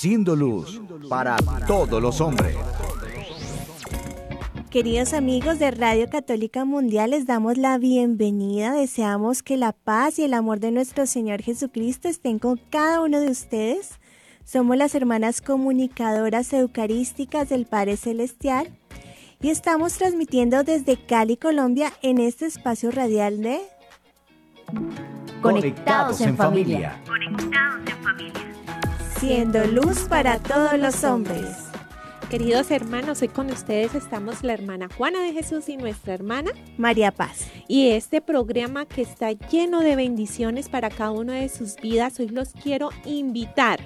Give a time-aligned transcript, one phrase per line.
[0.00, 0.80] Siendo luz
[1.10, 2.56] para todos los hombres.
[4.70, 8.72] Queridos amigos de Radio Católica Mundial, les damos la bienvenida.
[8.72, 13.20] Deseamos que la paz y el amor de nuestro Señor Jesucristo estén con cada uno
[13.20, 14.00] de ustedes.
[14.42, 18.70] Somos las hermanas comunicadoras eucarísticas del Padre Celestial
[19.42, 23.60] y estamos transmitiendo desde Cali, Colombia, en este espacio radial de
[25.42, 27.02] Conectados en familia.
[29.20, 31.44] Siendo luz para todos los hombres.
[32.30, 37.12] Queridos hermanos, hoy con ustedes estamos la hermana Juana de Jesús y nuestra hermana María
[37.12, 37.46] Paz.
[37.68, 42.18] y este programa que está lleno de bendiciones para cada uno de sus vidas.
[42.18, 43.78] Hoy los quiero invitar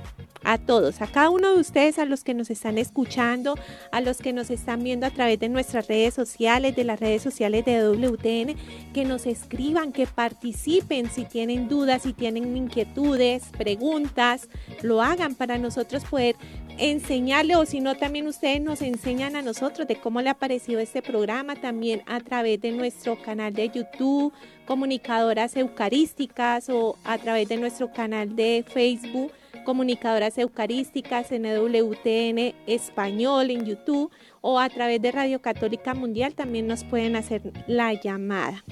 [0.44, 3.56] a todos, a cada uno de ustedes, a los que nos están escuchando,
[3.90, 7.22] a los que nos están viendo a través de nuestras redes sociales, de las redes
[7.22, 8.56] sociales de WTN,
[8.92, 14.48] que nos escriban, que participen si tienen dudas, si tienen inquietudes, preguntas,
[14.82, 16.36] lo hagan para nosotros poder
[16.78, 20.80] enseñarle o si no también ustedes nos enseñan a nosotros de cómo le ha parecido
[20.80, 24.32] este programa también a través de nuestro canal de YouTube,
[24.66, 29.32] comunicadoras eucarísticas o a través de nuestro canal de Facebook,
[29.64, 36.66] comunicadoras eucarísticas en WTN español en YouTube o a través de Radio Católica Mundial también
[36.66, 38.62] nos pueden hacer la llamada.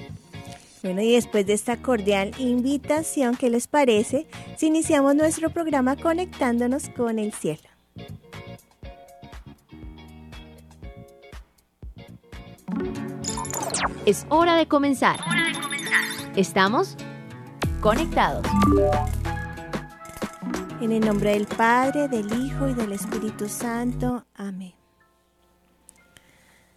[0.83, 4.27] Bueno, y después de esta cordial invitación, ¿qué les parece
[4.57, 7.69] si iniciamos nuestro programa conectándonos con el cielo?
[14.05, 15.19] Es hora de comenzar.
[16.35, 16.97] Estamos
[17.79, 18.45] conectados.
[20.83, 24.25] En el nombre del Padre, del Hijo y del Espíritu Santo.
[24.35, 24.73] Amén.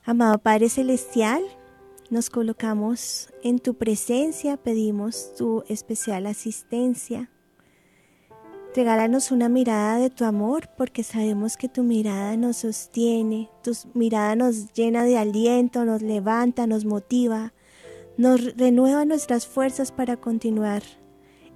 [0.05, 1.43] Amado Padre Celestial,
[2.09, 7.33] nos colocamos en tu presencia, pedimos tu especial asistencia.
[8.77, 14.37] Regálanos una mirada de tu amor porque sabemos que tu mirada nos sostiene, tu mirada
[14.37, 17.55] nos llena de aliento, nos levanta, nos motiva,
[18.17, 20.85] nos renueva nuestras fuerzas para continuar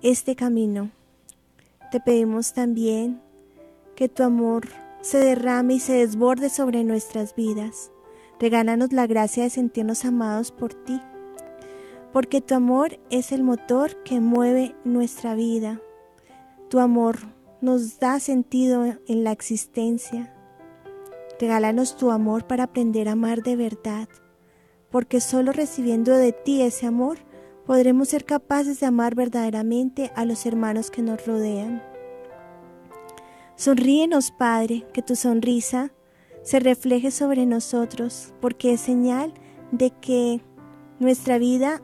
[0.03, 0.91] este camino.
[1.91, 3.21] Te pedimos también
[3.97, 4.69] que tu amor
[5.01, 7.91] se derrame y se desborde sobre nuestras vidas.
[8.39, 11.01] Regálanos la gracia de sentirnos amados por ti,
[12.13, 15.81] porque tu amor es el motor que mueve nuestra vida.
[16.69, 17.19] Tu amor
[17.61, 20.33] nos da sentido en la existencia.
[21.41, 24.09] Regálanos tu amor para aprender a amar de verdad,
[24.91, 27.19] porque solo recibiendo de ti ese amor
[27.71, 31.81] podremos ser capaces de amar verdaderamente a los hermanos que nos rodean.
[33.55, 35.93] Sonríenos, Padre, que tu sonrisa
[36.43, 39.33] se refleje sobre nosotros, porque es señal
[39.71, 40.41] de que
[40.99, 41.81] nuestra vida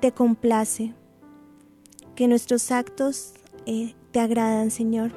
[0.00, 0.92] te complace,
[2.14, 3.32] que nuestros actos
[3.64, 5.12] eh, te agradan, Señor.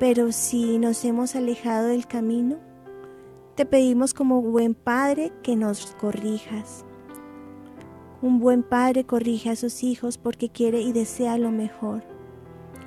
[0.00, 2.56] Pero si nos hemos alejado del camino,
[3.54, 6.84] te pedimos como buen Padre que nos corrijas.
[8.24, 12.02] Un buen Padre corrige a sus hijos porque quiere y desea lo mejor.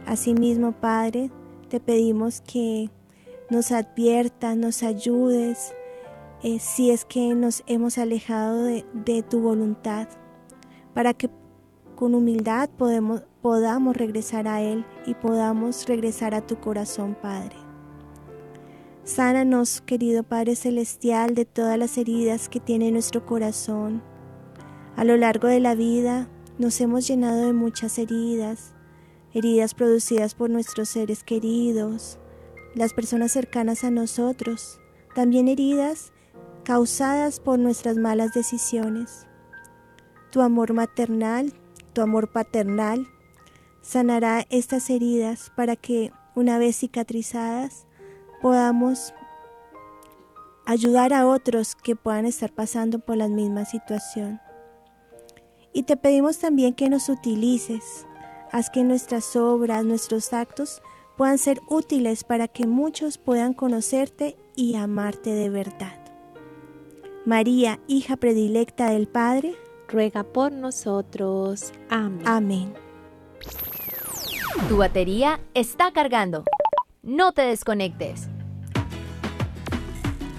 [0.07, 1.29] Asimismo, Padre,
[1.69, 2.89] te pedimos que
[3.51, 5.75] nos adviertas, nos ayudes,
[6.41, 10.07] eh, si es que nos hemos alejado de, tu voluntad,
[10.95, 11.29] para que
[11.95, 17.57] con humildad podamos regresar a Él y podamos regresar a tu corazón, Padre.
[19.03, 24.16] Sánanos, querido Padre Celestial, de todas las heridas que tiene nuestro corazón.
[24.97, 26.27] A lo largo de la vida
[26.57, 28.73] nos hemos llenado de muchas heridas,
[29.31, 32.17] heridas producidas por nuestros seres queridos,
[32.73, 34.79] las personas cercanas a nosotros,
[35.13, 36.13] también heridas
[36.63, 39.27] causadas por nuestras malas decisiones.
[40.31, 41.53] Tu amor maternal,
[41.93, 43.05] tu amor paternal,
[43.83, 47.85] sanará estas heridas para que, una vez cicatrizadas,
[48.41, 49.13] podamos
[50.65, 54.41] ayudar a otros que puedan estar pasando por la misma situación.
[55.77, 58.07] Y te pedimos también que nos utilices,
[58.51, 60.81] haz que nuestras obras, nuestros actos
[61.15, 66.03] puedan ser útiles para que muchos puedan conocerte y amarte de verdad.
[67.27, 69.53] María, hija predilecta del Padre,
[69.87, 71.71] Ruega por nosotros.
[71.89, 72.23] Amén.
[72.25, 72.73] amén.
[74.69, 76.43] Tu batería está cargando.
[77.03, 78.29] No te desconectes.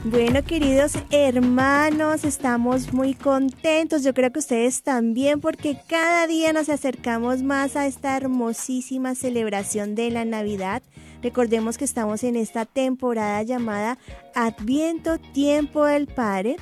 [0.05, 4.05] Bueno, queridos hermanos, estamos muy contentos.
[4.05, 9.97] Yo creo que ustedes también porque cada día nos acercamos más a esta hermosísima celebración
[9.97, 10.85] de la Navidad.
[11.21, 13.99] Recordemos que estamos en esta temporada llamada
[14.37, 16.59] Adviento, Tiempo del Padre.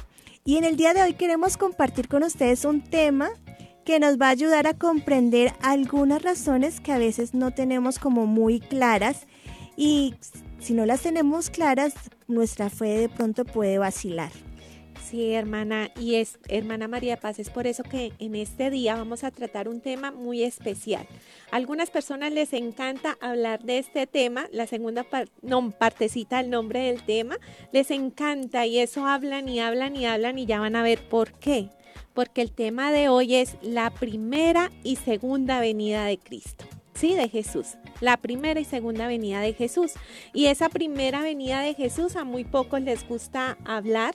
[0.47, 3.29] Y en el día de hoy queremos compartir con ustedes un tema
[3.85, 8.25] que nos va a ayudar a comprender algunas razones que a veces no tenemos como
[8.25, 9.27] muy claras
[9.77, 10.15] y
[10.59, 11.95] si no las tenemos claras,
[12.27, 14.33] nuestra fe de pronto puede vacilar.
[15.09, 19.23] Sí, hermana, y es hermana María Paz, es por eso que en este día vamos
[19.23, 21.07] a tratar un tema muy especial.
[21.53, 25.07] A algunas personas les encanta hablar de este tema, la segunda
[25.79, 27.39] partecita, el nombre del tema,
[27.71, 31.31] les encanta y eso hablan y hablan y hablan y ya van a ver por
[31.33, 31.71] qué.
[32.13, 36.65] Porque el tema de hoy es la primera y segunda venida de Cristo.
[36.97, 37.77] Sí, de Jesús.
[38.01, 39.93] La primera y segunda venida de Jesús.
[40.33, 44.15] Y esa primera venida de Jesús a muy pocos les gusta hablar,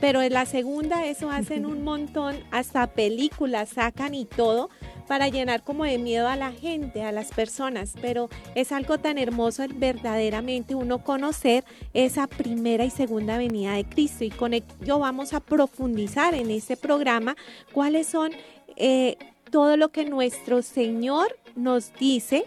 [0.00, 4.70] pero en la segunda eso hacen un montón, hasta películas sacan y todo
[5.06, 9.18] para llenar como de miedo a la gente, a las personas, pero es algo tan
[9.18, 14.98] hermoso el verdaderamente uno conocer esa primera y segunda venida de Cristo y con ello
[14.98, 17.36] vamos a profundizar en este programa
[17.74, 18.32] cuáles son
[18.76, 19.18] eh,
[19.52, 22.46] todo lo que nuestro Señor nos dice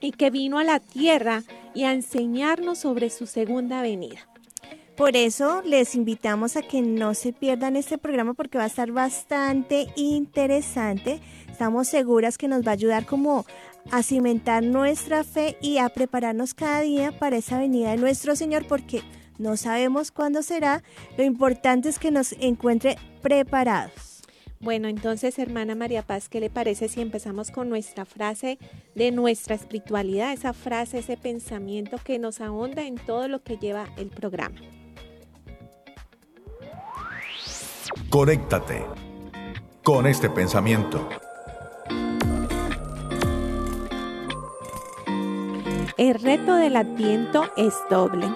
[0.00, 1.44] y que vino a la tierra
[1.74, 4.28] y a enseñarnos sobre su segunda venida.
[4.96, 8.90] Por eso les invitamos a que no se pierdan este programa porque va a estar
[8.90, 11.20] bastante interesante.
[11.48, 13.46] Estamos seguras que nos va a ayudar como
[13.92, 18.66] a cimentar nuestra fe y a prepararnos cada día para esa venida de nuestro Señor
[18.66, 19.02] porque
[19.38, 20.82] no sabemos cuándo será.
[21.16, 24.07] Lo importante es que nos encuentre preparados.
[24.60, 28.58] Bueno, entonces, hermana María Paz, ¿qué le parece si empezamos con nuestra frase
[28.96, 33.86] de nuestra espiritualidad, esa frase, ese pensamiento que nos ahonda en todo lo que lleva
[33.96, 34.60] el programa?
[38.10, 38.84] Conéctate
[39.84, 41.08] con este pensamiento.
[45.96, 48.26] El reto del adviento es doble.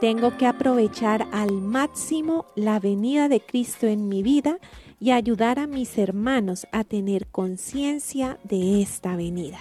[0.00, 4.58] Tengo que aprovechar al máximo la venida de Cristo en mi vida
[5.04, 9.58] y ayudar a mis hermanos a tener conciencia de esta venida.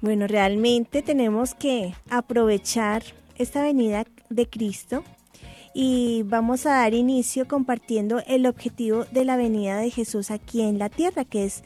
[0.00, 3.02] Bueno, realmente tenemos que aprovechar
[3.36, 5.04] esta venida de Cristo
[5.74, 10.78] y vamos a dar inicio compartiendo el objetivo de la venida de Jesús aquí en
[10.78, 11.62] la tierra, que es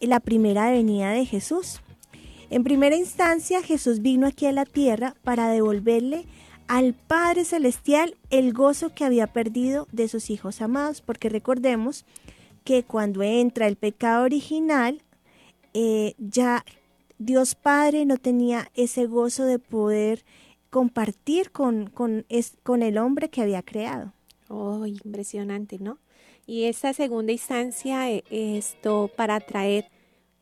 [0.00, 1.80] la primera venida de Jesús.
[2.50, 6.24] En primera instancia, Jesús vino aquí a la tierra para devolverle
[6.68, 12.04] al Padre Celestial el gozo que había perdido de sus hijos amados, porque recordemos
[12.64, 15.02] que cuando entra el pecado original,
[15.74, 16.64] eh, ya
[17.18, 20.24] Dios Padre no tenía ese gozo de poder
[20.70, 22.26] compartir con, con,
[22.62, 24.12] con el hombre que había creado.
[24.48, 25.98] Oh, impresionante, ¿no?
[26.46, 29.90] Y esa segunda instancia, eh, esto para traer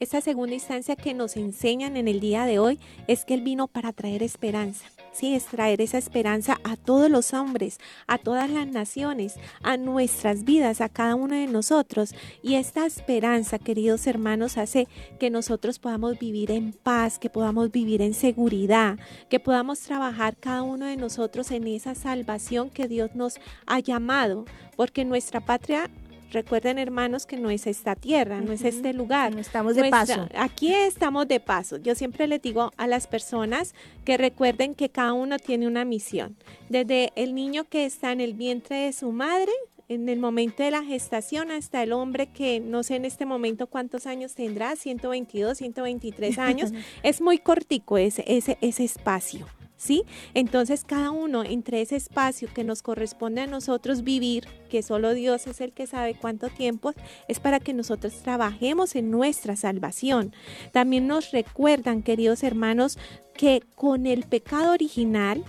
[0.01, 3.69] esa segunda instancia que nos enseñan en el día de hoy es que Él vino
[3.69, 4.85] para traer esperanza.
[5.15, 7.79] Sí, es traer esa esperanza a todos los hombres,
[8.09, 12.17] a todas las naciones, a nuestras vidas, a cada uno de nosotros.
[12.43, 14.89] Y esta esperanza, queridos hermanos, hace
[15.21, 18.99] que nosotros podamos vivir en paz, que podamos vivir en seguridad,
[19.31, 24.47] que podamos trabajar cada uno de nosotros en esa salvación que Dios nos ha llamado,
[24.75, 25.89] porque nuestra patria
[26.35, 29.33] Recuerden, hermanos, que no es esta tierra, no es este lugar.
[29.33, 30.29] No estamos de paso.
[30.35, 31.77] Aquí estamos de paso.
[31.77, 33.73] Yo siempre les digo a las personas
[34.05, 36.37] que recuerden que cada uno tiene una misión.
[36.69, 39.53] Desde el niño que está en el vientre de su madre,
[39.89, 43.69] en el momento de la gestación hasta el hombre que no sé en este momento
[43.69, 46.73] cuántos años tendrá, 122, 123 años,
[47.05, 49.47] es muy cortico ese, ese, ese espacio.
[49.77, 50.05] ¿Sí?
[50.35, 55.47] Entonces cada uno entre ese espacio que nos corresponde a nosotros vivir, que solo Dios
[55.47, 56.93] es el que sabe cuánto tiempo,
[57.29, 60.33] es para que nosotros trabajemos en nuestra salvación.
[60.73, 62.99] También nos recuerdan, queridos hermanos,
[63.35, 65.45] que con el pecado original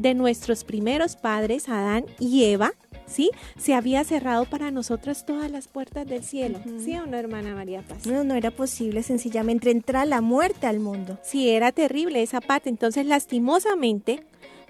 [0.00, 2.72] de nuestros primeros padres, Adán y Eva,
[3.06, 3.30] ¿sí?
[3.58, 7.82] Se había cerrado para nosotras todas las puertas del cielo, ¿sí o no, hermana María
[7.82, 8.06] Paz?
[8.06, 11.18] No, no era posible sencillamente entrar la muerte al mundo.
[11.22, 12.70] Sí, era terrible esa parte.
[12.70, 14.24] Entonces, lastimosamente,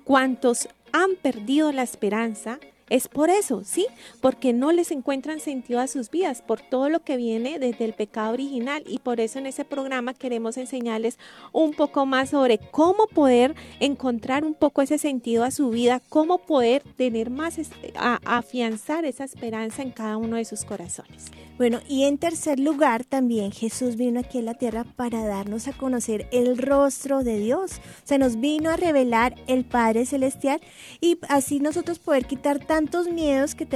[0.05, 2.59] cuantos han perdido la esperanza,
[2.91, 3.87] es por eso, ¿sí?
[4.21, 7.95] Porque no les encuentran sentido a sus vidas, por todo lo que viene desde el
[7.95, 8.83] pecado original.
[8.87, 11.19] Y por eso en ese programa queremos enseñarles
[11.53, 16.39] un poco más sobre cómo poder encontrar un poco ese sentido a su vida, cómo
[16.39, 17.59] poder tener más,
[17.95, 21.31] a, afianzar esa esperanza en cada uno de sus corazones.
[21.61, 25.75] Bueno, y en tercer lugar también Jesús vino aquí a la tierra para darnos a
[25.75, 27.83] conocer el rostro de Dios.
[28.03, 30.63] Se nos vino a revelar el Padre Celestial
[31.03, 33.67] y así nosotros poder quitar tantos miedos que,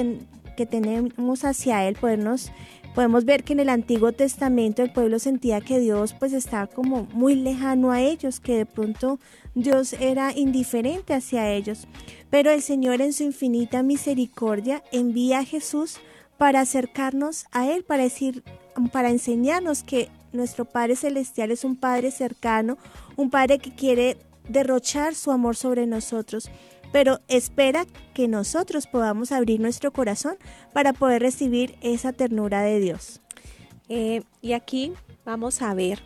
[0.56, 2.50] que tenemos hacia Él, podernos
[2.94, 7.06] podemos ver que en el Antiguo Testamento el pueblo sentía que Dios pues estaba como
[7.12, 9.18] muy lejano a ellos, que de pronto
[9.54, 11.86] Dios era indiferente hacia ellos.
[12.30, 15.98] Pero el Señor en su infinita misericordia envía a Jesús
[16.38, 18.42] para acercarnos a Él, para decir,
[18.92, 22.76] para enseñarnos que nuestro Padre Celestial es un Padre cercano,
[23.16, 24.16] un Padre que quiere
[24.48, 26.50] derrochar su amor sobre nosotros,
[26.92, 30.36] pero espera que nosotros podamos abrir nuestro corazón
[30.72, 33.20] para poder recibir esa ternura de Dios.
[33.88, 34.92] Eh, y aquí
[35.24, 36.02] vamos a ver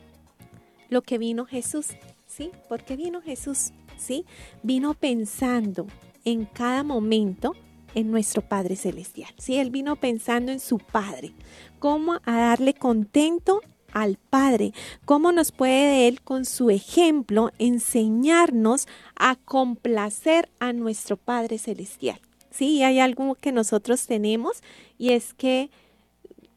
[0.89, 1.89] lo que vino Jesús,
[2.27, 2.51] ¿sí?
[2.69, 3.73] ¿Por qué vino Jesús?
[3.99, 4.25] ¿Sí?
[4.63, 5.87] Vino pensando
[6.25, 7.55] en cada momento
[7.95, 9.31] en nuestro Padre Celestial.
[9.39, 11.33] Sí, Él vino pensando en su Padre,
[11.79, 13.61] cómo a darle contento
[13.93, 14.73] al Padre,
[15.05, 22.21] cómo nos puede Él con su ejemplo enseñarnos a complacer a nuestro Padre Celestial.
[22.51, 24.63] Sí, hay algo que nosotros tenemos
[24.99, 25.71] y es que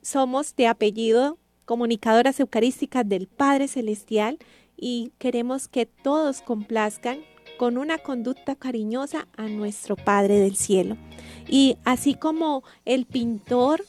[0.01, 4.39] somos de apellido comunicadoras eucarísticas del Padre Celestial
[4.75, 7.19] y queremos que todos complazcan
[7.57, 10.97] con una conducta cariñosa a nuestro Padre del Cielo.
[11.47, 13.83] Y así como el pintor,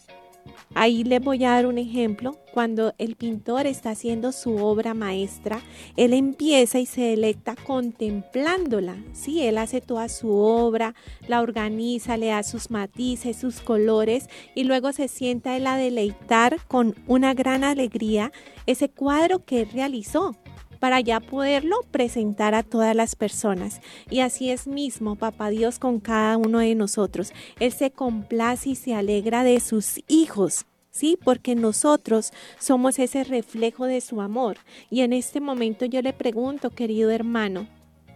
[0.75, 5.61] ahí le voy a dar un ejemplo, cuando el pintor está haciendo su obra maestra,
[5.97, 9.43] él empieza y se delecta contemplándola, ¿sí?
[9.43, 10.95] Él hace toda su obra,
[11.29, 16.59] la organiza, le da sus matices, sus colores y luego se sienta él a deleitar
[16.69, 18.33] con una gran alegría
[18.67, 20.37] ese cuadro que él realizó
[20.83, 23.81] para ya poderlo presentar a todas las personas.
[24.11, 27.33] Y así es mismo, Papá Dios, con cada uno de nosotros.
[27.61, 30.67] Él se complace y se alegra de sus hijos.
[30.91, 31.17] ¿sí?
[31.23, 34.57] Porque nosotros somos ese reflejo de su amor.
[34.91, 37.69] Y en este momento yo le pregunto, querido hermano,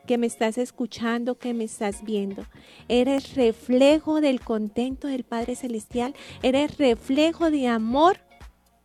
[0.04, 2.46] que me estás escuchando, que me estás viendo.
[2.88, 8.18] Eres reflejo del contento del Padre Celestial, eres reflejo de amor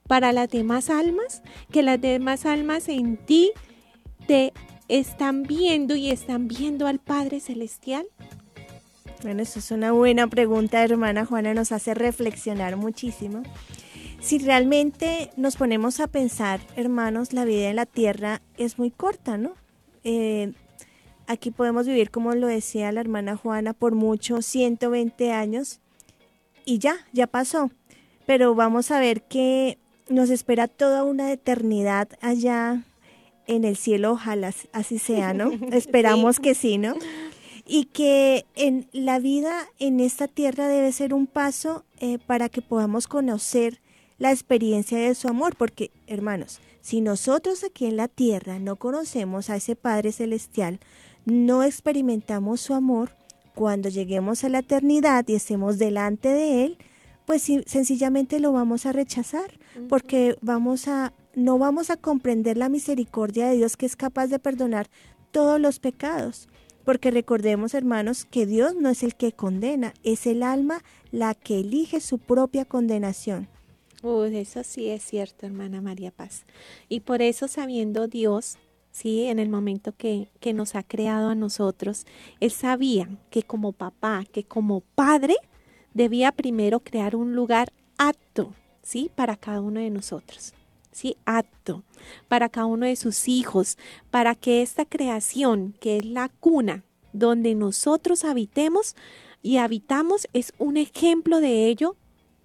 [0.07, 3.51] para las demás almas, que las demás almas en ti
[4.88, 8.05] están viendo y están viendo al Padre Celestial?
[9.23, 13.43] Bueno, eso es una buena pregunta, hermana Juana, nos hace reflexionar muchísimo.
[14.19, 19.38] Si realmente nos ponemos a pensar, hermanos, la vida en la tierra es muy corta,
[19.38, 19.53] ¿no?
[20.03, 20.53] Eh,
[21.27, 25.79] aquí podemos vivir, como lo decía la hermana Juana, por mucho 120 años
[26.65, 27.71] y ya, ya pasó.
[28.25, 29.77] Pero vamos a ver que
[30.09, 32.83] nos espera toda una eternidad allá
[33.55, 35.51] en el cielo, ojalá así sea, ¿no?
[35.72, 36.96] Esperamos que sí, ¿no?
[37.67, 42.62] Y que en la vida en esta tierra debe ser un paso eh, para que
[42.62, 43.81] podamos conocer
[44.17, 49.50] la experiencia de su amor, porque hermanos, si nosotros aquí en la tierra no conocemos
[49.50, 50.79] a ese Padre Celestial,
[51.25, 53.12] no experimentamos su amor,
[53.55, 56.77] cuando lleguemos a la eternidad y estemos delante de Él,
[57.25, 63.47] pues sencillamente lo vamos a rechazar, porque vamos a no vamos a comprender la misericordia
[63.47, 64.89] de Dios que es capaz de perdonar
[65.31, 66.47] todos los pecados.
[66.83, 71.59] Porque recordemos, hermanos, que Dios no es el que condena, es el alma la que
[71.59, 73.47] elige su propia condenación.
[74.01, 76.45] Uy, eso sí es cierto, hermana María Paz.
[76.89, 78.57] Y por eso, sabiendo Dios,
[78.89, 82.07] sí, en el momento que, que nos ha creado a nosotros,
[82.39, 85.35] Él sabía que como papá, que como padre,
[85.93, 90.55] debía primero crear un lugar apto, sí, para cada uno de nosotros.
[90.91, 91.17] ¿Sí?
[91.25, 91.83] Apto
[92.27, 93.77] para cada uno de sus hijos,
[94.10, 96.83] para que esta creación, que es la cuna
[97.13, 98.95] donde nosotros habitemos
[99.41, 101.95] y habitamos, es un ejemplo de ello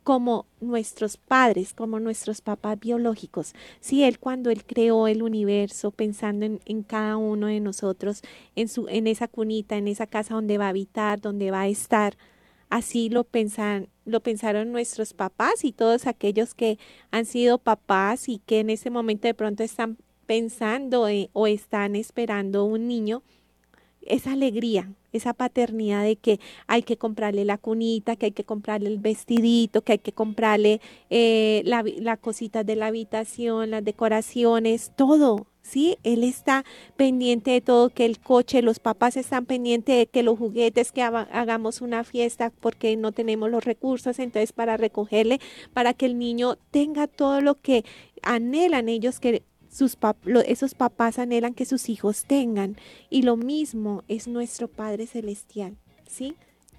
[0.07, 3.55] como nuestros padres, como nuestros papás biológicos.
[3.81, 8.23] Sí, él cuando él creó el universo, pensando en, en, cada uno de nosotros,
[8.55, 11.69] en, su, en esa cunita, en esa casa donde va a habitar, donde va a
[11.69, 12.17] estar,
[12.69, 16.79] Así lo, pensan, lo pensaron nuestros papás y todos aquellos que
[17.11, 21.97] han sido papás y que en ese momento de pronto están pensando eh, o están
[21.97, 23.23] esperando un niño,
[24.03, 28.89] esa alegría, esa paternidad de que hay que comprarle la cunita, que hay que comprarle
[28.89, 30.81] el vestidito, que hay que comprarle
[31.11, 35.99] eh, la, la cosita de la habitación, las decoraciones, todo, ¿sí?
[36.03, 36.65] Él está
[36.97, 41.03] pendiente de todo, que el coche, los papás están pendientes de que los juguetes, que
[41.03, 45.41] hagamos una fiesta porque no tenemos los recursos, entonces para recogerle,
[45.73, 47.85] para que el niño tenga todo lo que
[48.23, 49.99] anhelan ellos que sus
[50.47, 52.77] esos papás anhelan que sus hijos tengan.
[53.11, 55.77] Y lo mismo es nuestro Padre Celestial,
[56.09, 56.35] ¿sí?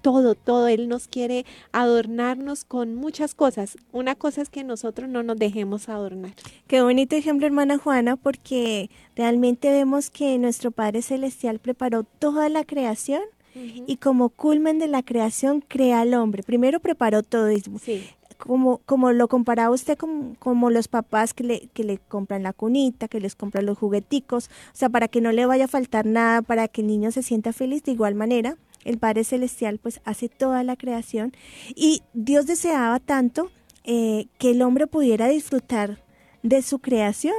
[0.08, 0.68] Todo, todo.
[0.68, 3.76] Él nos quiere adornarnos con muchas cosas.
[3.92, 6.32] Una cosa es que nosotros no nos dejemos adornar.
[6.66, 12.64] Qué bonito ejemplo, hermana Juana, porque realmente vemos que nuestro Padre Celestial preparó toda la
[12.64, 13.20] creación
[13.54, 16.42] y como culmen de la creación crea al hombre.
[16.42, 17.48] Primero preparó todo.
[17.82, 18.08] Sí.
[18.38, 22.52] Como, como lo comparaba usted con, como los papás que le, que le compran la
[22.52, 26.06] cunita, que les compran los jugueticos, o sea, para que no le vaya a faltar
[26.06, 28.56] nada, para que el niño se sienta feliz de igual manera.
[28.88, 31.32] El Padre Celestial pues hace toda la creación
[31.74, 33.50] y Dios deseaba tanto
[33.84, 36.02] eh, que el hombre pudiera disfrutar
[36.42, 37.36] de su creación.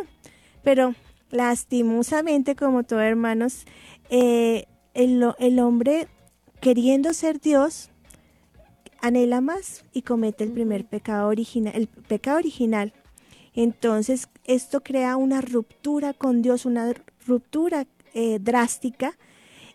[0.64, 0.94] Pero
[1.32, 3.66] lastimosamente, como todos hermanos,
[4.12, 6.08] eh, el, el hombre
[6.60, 7.90] queriendo ser Dios,
[9.02, 12.94] anhela más y comete el primer pecado original, el pecado original.
[13.56, 16.94] Entonces, esto crea una ruptura con Dios, una
[17.26, 19.18] ruptura eh, drástica,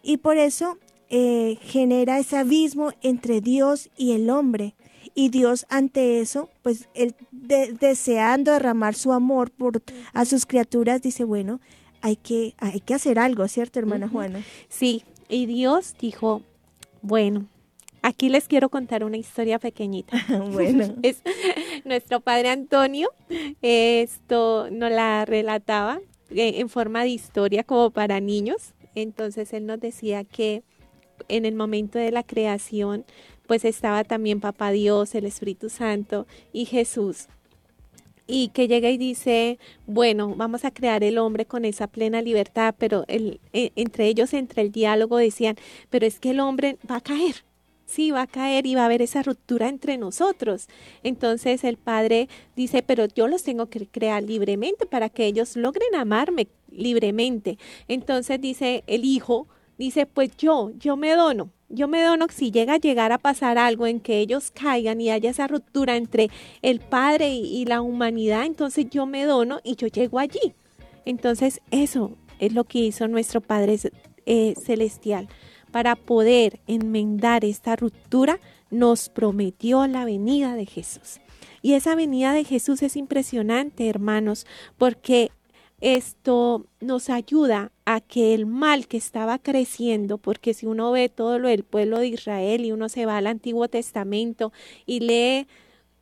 [0.02, 0.78] y por eso
[1.10, 4.74] eh, genera ese abismo entre Dios y el hombre.
[5.14, 9.82] Y Dios ante eso, pues él deseando derramar su amor por
[10.12, 11.60] a sus criaturas, dice, bueno,
[12.00, 14.42] hay que, hay que hacer algo, ¿cierto, hermana Juana?
[14.68, 16.42] Sí, y Dios dijo,
[17.00, 17.46] bueno,
[18.02, 20.16] aquí les quiero contar una historia pequeñita.
[20.52, 20.94] bueno.
[21.02, 21.22] es
[21.84, 23.08] nuestro padre Antonio,
[23.62, 28.74] esto nos la relataba eh, en forma de historia como para niños.
[28.94, 30.62] Entonces él nos decía que
[31.28, 33.04] en el momento de la creación,
[33.46, 37.28] pues estaba también Papá Dios, el Espíritu Santo y Jesús.
[38.26, 42.74] Y que llega y dice, bueno, vamos a crear el hombre con esa plena libertad,
[42.78, 45.56] pero el, e, entre ellos, entre el diálogo, decían,
[45.90, 47.44] pero es que el hombre va a caer,
[47.84, 50.68] sí, va a caer y va a haber esa ruptura entre nosotros.
[51.02, 55.94] Entonces el padre dice, pero yo los tengo que crear libremente para que ellos logren
[55.94, 57.58] amarme libremente.
[57.88, 62.74] Entonces dice el hijo, dice, pues yo, yo me dono, yo me dono si llega
[62.74, 66.30] a llegar a pasar algo en que ellos caigan y haya esa ruptura entre
[66.62, 70.54] el Padre y, la humanidad, entonces yo me dono y yo llego allí.
[71.04, 73.78] Entonces eso es lo que hizo nuestro Padre
[74.26, 75.28] eh, Celestial.
[75.70, 78.38] Para poder enmendar esta ruptura,
[78.70, 81.20] nos prometió la venida de Jesús.
[81.62, 85.30] Y esa venida de Jesús es impresionante, hermanos, porque
[85.84, 91.38] esto nos ayuda a que el mal que estaba creciendo, porque si uno ve todo
[91.38, 94.50] lo del pueblo de Israel y uno se va al Antiguo Testamento
[94.86, 95.46] y lee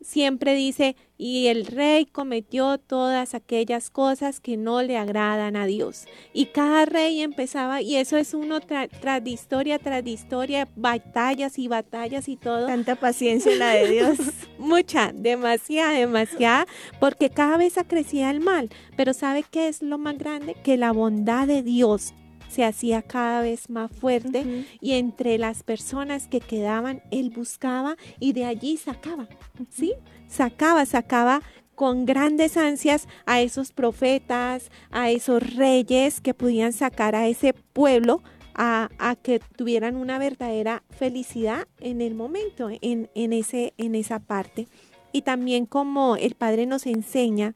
[0.03, 6.07] siempre dice, y el rey cometió todas aquellas cosas que no le agradan a Dios.
[6.33, 8.88] Y cada rey empezaba, y eso es uno tras
[9.27, 12.67] historia, tras historia, batallas y batallas y todo.
[12.67, 14.19] Tanta paciencia la de Dios.
[14.59, 16.67] Mucha, demasiada, demasiada,
[16.99, 18.71] porque cada vez crecía el mal.
[18.97, 20.55] Pero ¿sabe qué es lo más grande?
[20.62, 22.15] Que la bondad de Dios
[22.53, 28.35] se hacía cada vez más fuerte y entre las personas que quedaban, él buscaba y
[28.35, 29.27] de allí sacaba,
[29.71, 29.95] ¿sí?
[30.29, 31.41] Sacaba, sacaba
[31.75, 38.23] con grandes ansias a esos profetas, a esos reyes que podían sacar a ese pueblo
[38.55, 38.91] a,
[39.23, 44.69] que tuvieran una verdadera felicidad en el momento, en, en, ese, en esa parte.
[45.11, 47.55] Y también como el Padre nos enseña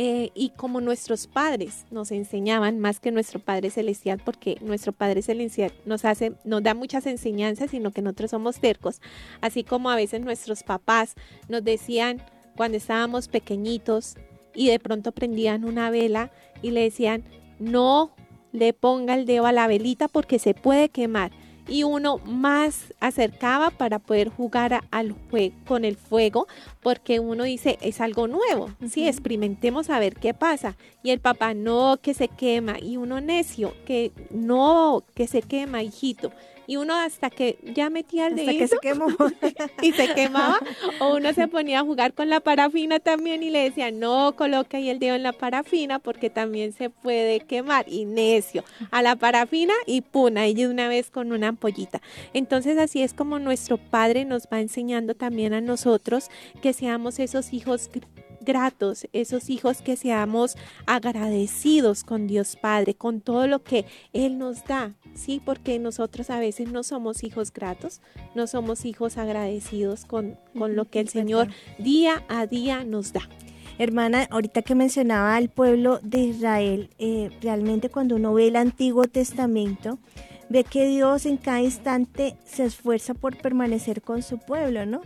[0.00, 5.22] eh, y como nuestros padres nos enseñaban, más que nuestro Padre Celestial, porque nuestro Padre
[5.22, 9.00] Celestial nos hace, nos da muchas enseñanzas, sino que nosotros somos tercos,
[9.40, 11.16] así como a veces nuestros papás
[11.48, 12.22] nos decían
[12.56, 14.14] cuando estábamos pequeñitos
[14.54, 16.30] y de pronto prendían una vela
[16.62, 17.24] y le decían,
[17.58, 18.12] no
[18.52, 21.32] le ponga el dedo a la velita porque se puede quemar
[21.68, 26.46] y uno más acercaba para poder jugar al juego con el fuego
[26.82, 31.54] porque uno dice es algo nuevo, sí, experimentemos a ver qué pasa y el papá
[31.54, 36.32] no que se quema y uno necio que no que se quema, hijito
[36.68, 39.06] y uno hasta que ya metía el hasta que se quemó.
[39.82, 40.60] y se quemaba
[41.00, 44.76] o uno se ponía a jugar con la parafina también y le decía no coloque
[44.76, 49.16] ahí el dedo en la parafina porque también se puede quemar y necio a la
[49.16, 52.02] parafina y puna y de una vez con una ampollita.
[52.34, 56.28] Entonces así es como nuestro padre nos va enseñando también a nosotros
[56.60, 57.88] que seamos esos hijos
[58.48, 60.56] gratos, esos hijos que seamos
[60.86, 63.84] agradecidos con Dios Padre, con todo lo que
[64.14, 65.42] Él nos da, ¿sí?
[65.44, 68.00] Porque nosotros a veces no somos hijos gratos,
[68.34, 73.28] no somos hijos agradecidos con, con lo que el Señor día a día nos da.
[73.76, 79.04] Hermana, ahorita que mencionaba al pueblo de Israel, eh, realmente cuando uno ve el Antiguo
[79.04, 79.98] Testamento,
[80.48, 85.02] ve que Dios en cada instante se esfuerza por permanecer con su pueblo, ¿no?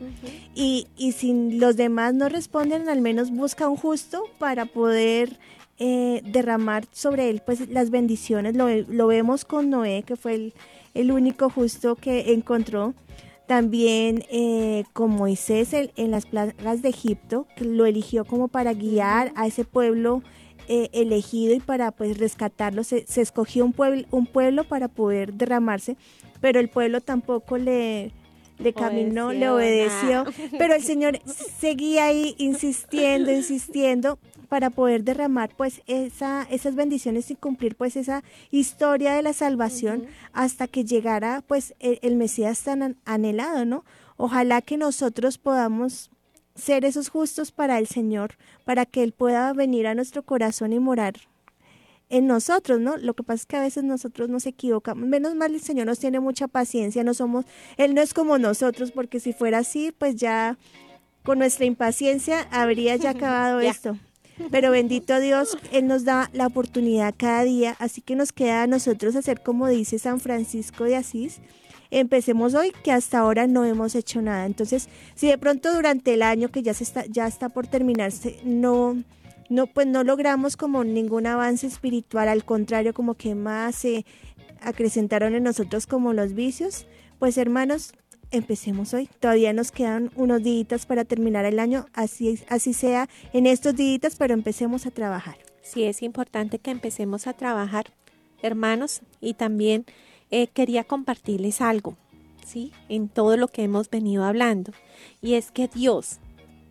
[0.55, 5.39] y, y si los demás no responden, al menos busca un justo para poder
[5.79, 8.55] eh, derramar sobre él pues las bendiciones.
[8.55, 10.55] Lo, lo, vemos con Noé, que fue el,
[10.95, 12.95] el único justo que encontró.
[13.49, 19.33] También eh, con Moisés en, las plagas de Egipto, que lo eligió como para guiar
[19.35, 20.23] a ese pueblo
[20.69, 22.85] eh, elegido y para pues rescatarlo.
[22.85, 25.97] Se, escogió un pueblo, un pueblo para poder derramarse,
[26.41, 28.13] pero el pueblo tampoco le,
[28.59, 30.25] le caminó, le obedeció,
[30.59, 34.19] pero el Señor seguía ahí insistiendo, insistiendo
[34.53, 40.05] para poder derramar pues esa, esas bendiciones y cumplir pues esa historia de la salvación
[40.35, 43.83] hasta que llegara pues el, Mesías tan anhelado, ¿no?
[44.19, 46.11] Ojalá que nosotros podamos
[46.55, 50.79] ser esos justos para el Señor, para que Él pueda venir a nuestro corazón y
[50.79, 51.15] morar
[52.13, 52.99] en nosotros, ¿no?
[52.99, 55.09] Lo que pasa es que a veces nosotros nos equivocamos.
[55.09, 57.47] Menos mal el Señor nos tiene mucha paciencia, no somos,
[57.79, 60.59] Él no es como nosotros, porque si fuera así, pues ya
[61.25, 63.97] con nuestra impaciencia habría ya acabado esto.
[64.51, 68.67] Pero bendito Dios, Él nos da la oportunidad cada día, así que nos queda a
[68.67, 71.41] nosotros hacer como dice San Francisco de Asís.
[71.95, 74.47] Empecemos hoy que hasta ahora no hemos hecho nada.
[74.47, 78.97] Entonces, si de pronto durante el año que ya está ya está por terminarse no
[79.51, 84.07] no pues no logramos como ningún avance espiritual, al contrario, como que más se
[84.63, 86.87] acrecentaron en nosotros como los vicios,
[87.19, 87.93] pues hermanos,
[88.31, 89.11] empecemos hoy.
[89.21, 94.17] Todavía nos quedan unos días para terminar el año, así, así sea en estos días,
[94.17, 95.37] pero empecemos a trabajar.
[95.63, 97.93] Sí, es importante que empecemos a trabajar,
[98.41, 99.85] hermanos, y también
[100.33, 101.97] eh, quería compartirles algo,
[102.45, 102.73] ¿sí?
[102.89, 104.73] En todo lo que hemos venido hablando,
[105.21, 106.19] y es que Dios,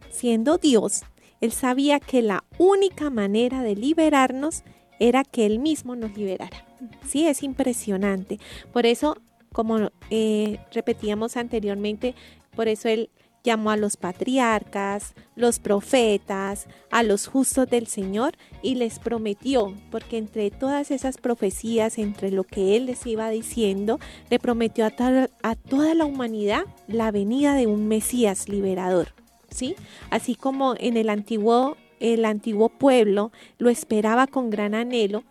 [0.10, 1.04] siendo Dios,
[1.40, 4.64] Él sabía que la única manera de liberarnos
[5.00, 6.68] era que Él mismo nos liberara.
[7.08, 8.40] Sí, es impresionante.
[8.74, 9.16] Por eso
[9.54, 12.16] como eh, repetíamos anteriormente,
[12.56, 13.10] por eso él
[13.44, 20.18] llamó a los patriarcas, los profetas, a los justos del Señor y les prometió, porque
[20.18, 24.00] entre todas esas profecías, entre lo que Él les iba diciendo,
[24.30, 24.92] le prometió a,
[25.44, 29.14] a toda la humanidad la venida de un Mesías liberador.
[29.50, 29.76] ¿Sí?
[30.10, 35.24] Así como en el antiguo, el antiguo pueblo lo esperaba con gran anhelo,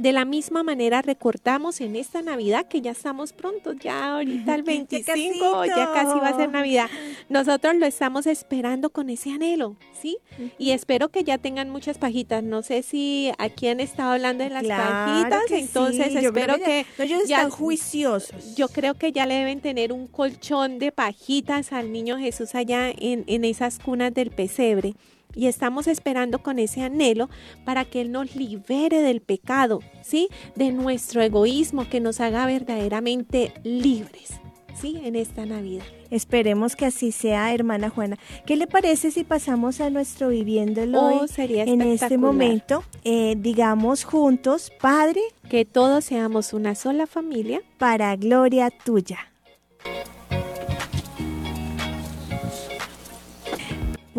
[0.00, 4.62] de la misma manera recordamos en esta Navidad que ya estamos pronto, ya ahorita el
[4.64, 6.88] 25, ya, casi va a ser Navidad.
[7.28, 10.18] Nosotros lo estamos esperando con ese anhelo, ¿sí?
[10.58, 12.42] Y espero que ya tengan muchas pajitas.
[12.42, 17.50] No sé si aquí han estado hablando de las pajitas, entonces espero que, ya, están
[17.50, 18.56] juiciosos.
[18.56, 22.90] Yo creo que ya le deben tener un colchón de pajitas al niño Jesús allá
[22.90, 24.94] en, en esas cunas del pesebre
[25.34, 27.28] y estamos esperando con ese anhelo
[27.64, 30.28] para que Él nos libere del pecado, ¿sí?
[30.54, 34.40] De nuestro egoísmo, que nos haga verdaderamente libres,
[34.80, 35.00] ¿sí?
[35.04, 35.84] En esta Navidad.
[36.10, 38.18] Esperemos que así sea, hermana Juana.
[38.44, 42.82] ¿Qué le parece si pasamos a nuestro viviéndolo oh, sería en este momento?
[43.04, 49.29] Eh, digamos juntos, Padre, que todos seamos una sola familia, para gloria tuya.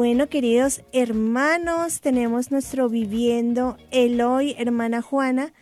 [0.03, 5.53] Bueno, queridos hermanos, tenemos nuestro viviendo el hoy, hermana Juana.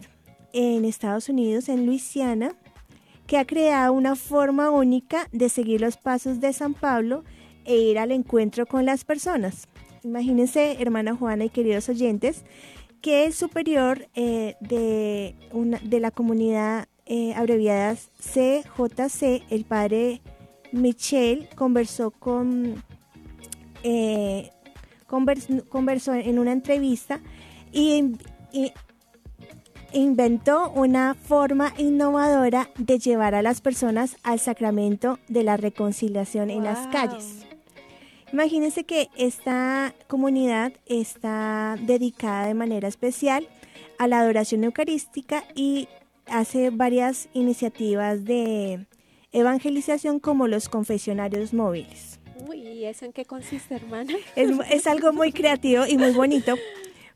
[0.53, 2.55] en Estados Unidos, en Luisiana,
[3.27, 7.25] que ha creado una forma única de seguir los pasos de San Pablo
[7.65, 9.69] e ir al encuentro con las personas.
[10.03, 12.45] Imagínense, hermana Juana y queridos oyentes,
[13.01, 20.21] que el superior eh, de, una, de la comunidad eh, abreviadas CJC, el padre
[20.73, 22.83] Michel conversó con
[23.83, 24.51] eh,
[25.69, 27.21] conversó en una entrevista
[27.73, 28.17] y,
[29.93, 36.63] inventó una forma innovadora de llevar a las personas al sacramento de la reconciliación en
[36.63, 37.45] las calles.
[38.33, 43.49] Imagínense que esta comunidad está dedicada de manera especial
[43.99, 45.89] a la adoración eucarística y
[46.27, 48.87] hace varias iniciativas de
[49.33, 52.21] evangelización como los confesionarios móviles.
[52.49, 54.15] Uy, ¿y eso en qué consiste, hermana?
[54.35, 56.57] Es, algo muy creativo y muy bonito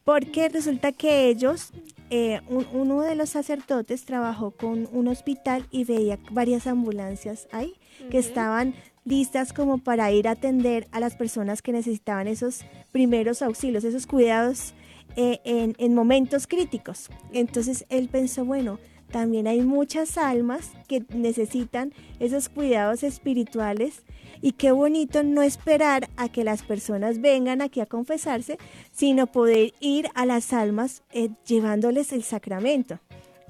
[0.04, 1.72] porque resulta que ellos,
[2.10, 2.40] eh,
[2.72, 7.74] uno de los sacerdotes trabajó con un hospital y veía varias ambulancias ahí
[8.10, 8.74] que estaban
[9.04, 14.06] listas como para ir a atender a las personas que necesitaban esos primeros auxilios, esos
[14.06, 14.74] cuidados
[15.16, 17.08] eh, en, en momentos críticos.
[17.32, 18.78] Entonces él pensó, bueno,
[19.14, 24.02] también hay muchas almas que necesitan esos cuidados espirituales
[24.42, 28.58] y qué bonito no esperar a que las personas vengan aquí a confesarse,
[28.90, 32.98] sino poder ir a las almas eh, llevándoles el sacramento.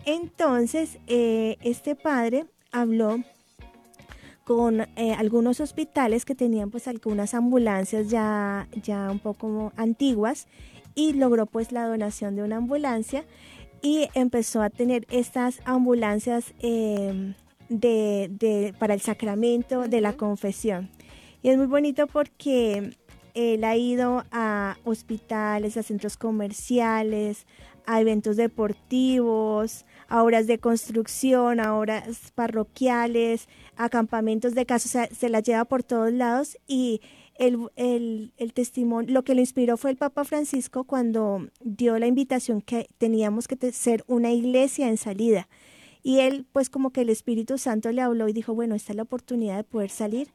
[0.05, 3.25] Entonces, eh, este padre habló
[4.45, 10.47] con eh, algunos hospitales que tenían pues algunas ambulancias ya, ya un poco antiguas
[10.95, 13.25] y logró pues la donación de una ambulancia
[13.85, 17.35] y empezó a tener estas ambulancias em,
[17.69, 20.89] de, para el sacramento de la confesión.
[21.43, 22.97] Y es muy bonito porque
[23.35, 27.47] él ha ido a hospitales, a centros comerciales,
[27.85, 34.93] a eventos deportivos, a obras de construcción, a obras parroquiales, a campamentos de casa, o
[34.93, 37.03] sea, se las lleva por todos lados y
[37.37, 42.07] el, el, el, testimonio, lo que lo inspiró fue el Papa Francisco cuando dio la
[42.07, 45.49] invitación que teníamos que ser una iglesia en salida.
[46.07, 48.97] Y él, pues como que el Espíritu Santo le habló y dijo, bueno, esta es
[48.97, 50.29] la oportunidad de poder salir.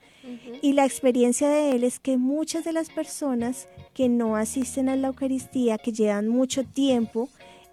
[0.63, 4.95] Y la experiencia de él es que muchas de las personas que no asisten a
[4.95, 7.29] la Eucaristía, que llevan mucho tiempo,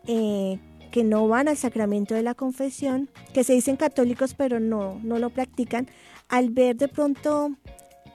[0.07, 0.59] eh,
[0.93, 5.19] que no van al sacramento de la confesión, que se dicen católicos pero no, no
[5.19, 5.89] lo practican,
[6.29, 7.57] al ver de pronto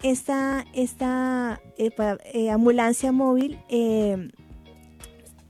[0.03, 1.91] esta, esta eh,
[2.33, 3.59] eh, ambulancia móvil,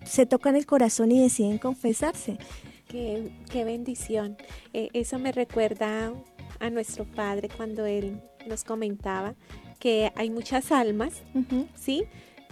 [0.04, 2.38] se tocan el corazón y deciden confesarse.
[2.92, 4.36] Qué, bendición.
[4.74, 6.12] Eh, eso me recuerda
[6.60, 9.36] a nuestro padre cuando él nos comentaba
[9.80, 11.24] que hay muchas almas,
[11.76, 12.04] ¿sí?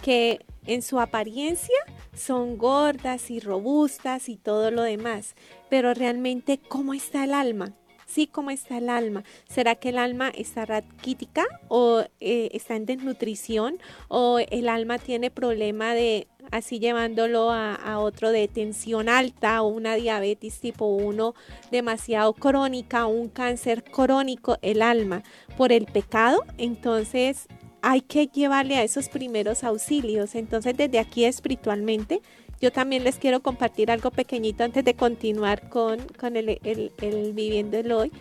[0.02, 1.76] Que en su apariencia
[2.14, 5.34] son gordas y robustas y todo lo demás,
[5.68, 7.74] pero realmente cómo está el alma,
[8.10, 9.24] sí, cómo está el alma.
[9.48, 15.30] ¿Será que el alma está raquítica o eh, está en desnutrición o el alma tiene
[15.30, 21.34] problema de así llevándolo a, otro de tensión alta o una diabetes tipo 1
[21.70, 25.22] demasiado crónica, un cáncer crónico, el alma
[25.56, 27.46] por el pecado, entonces
[27.82, 30.34] hay que llevarle a esos primeros auxilios.
[30.34, 32.20] Entonces desde aquí espiritualmente,
[32.60, 37.32] yo también les quiero compartir algo pequeñito antes de continuar con, con el, el, el
[37.32, 38.12] viviendo el hoy,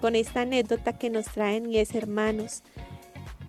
[0.00, 2.62] con esta anécdota que nos traen y es hermanos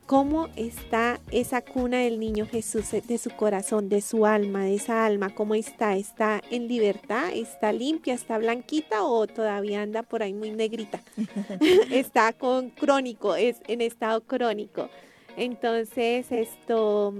[0.10, 5.06] cómo está esa cuna del niño Jesús de su corazón, de su alma, de esa
[5.06, 10.34] alma, cómo está, está en libertad, está limpia, está blanquita o todavía anda por ahí
[10.34, 11.00] muy negrita.
[11.92, 14.90] está con crónico, es en estado crónico.
[15.38, 17.14] Entonces, esto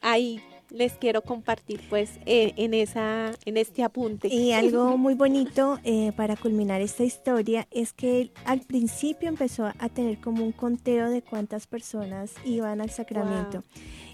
[0.00, 4.28] hay les quiero compartir pues eh, en, esa, en este apunte.
[4.28, 9.88] Y algo muy bonito eh, para culminar esta historia es que al principio empezó a
[9.88, 13.64] tener como un conteo de cuántas personas iban al sacramento.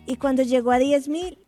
[0.07, 1.39] Y cuando llegó a 10 mil,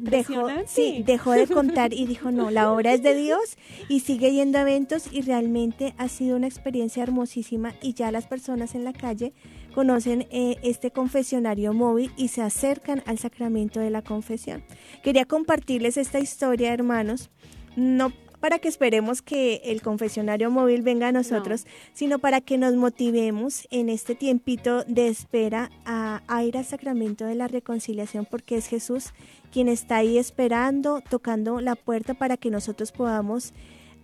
[0.00, 3.56] dejó, sí, dejó de contar y dijo, no, la obra es de Dios
[3.88, 8.26] y sigue yendo a eventos y realmente ha sido una experiencia hermosísima y ya las
[8.26, 9.32] personas en la calle
[9.78, 14.64] conocen eh, este confesionario móvil y se acercan al sacramento de la confesión.
[15.04, 17.30] Quería compartirles esta historia, hermanos,
[17.76, 22.74] no para que esperemos que el confesionario móvil venga a nosotros, sino para que nos
[22.74, 28.56] motivemos en este tiempito de espera a, a, ir al sacramento de la reconciliación, porque
[28.56, 29.12] es Jesús
[29.52, 33.52] quien está ahí esperando, tocando la puerta para que nosotros podamos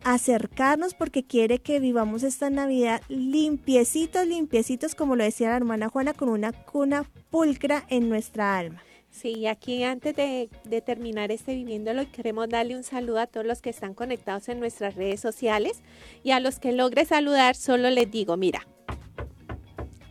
[0.05, 6.13] acercarnos porque quiere que vivamos esta Navidad limpiecitos, limpiecitos, como lo decía la hermana Juana,
[6.13, 8.83] con una cuna pulcra en nuestra alma.
[9.11, 10.49] Sí, aquí antes de,
[10.85, 14.97] terminar este viviéndolo, queremos darle un saludo a todos los que están conectados en nuestras
[14.97, 15.83] redes sociales
[16.25, 18.67] y a los que logre saludar, solo les digo, mira,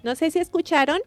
[0.03, 1.01] no sé si escucharon,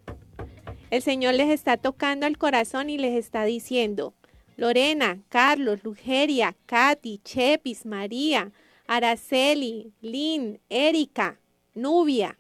[0.91, 4.15] el Señor les está tocando el corazón y les está diciendo,
[4.57, 8.53] Lorena, Carlos, Lugeria, Katy, Chepis, María,
[8.87, 11.41] Araceli, Lynn, Erika,
[11.75, 12.39] Nubia,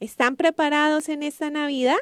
[0.00, 1.98] ¿están preparados en esta Navidad?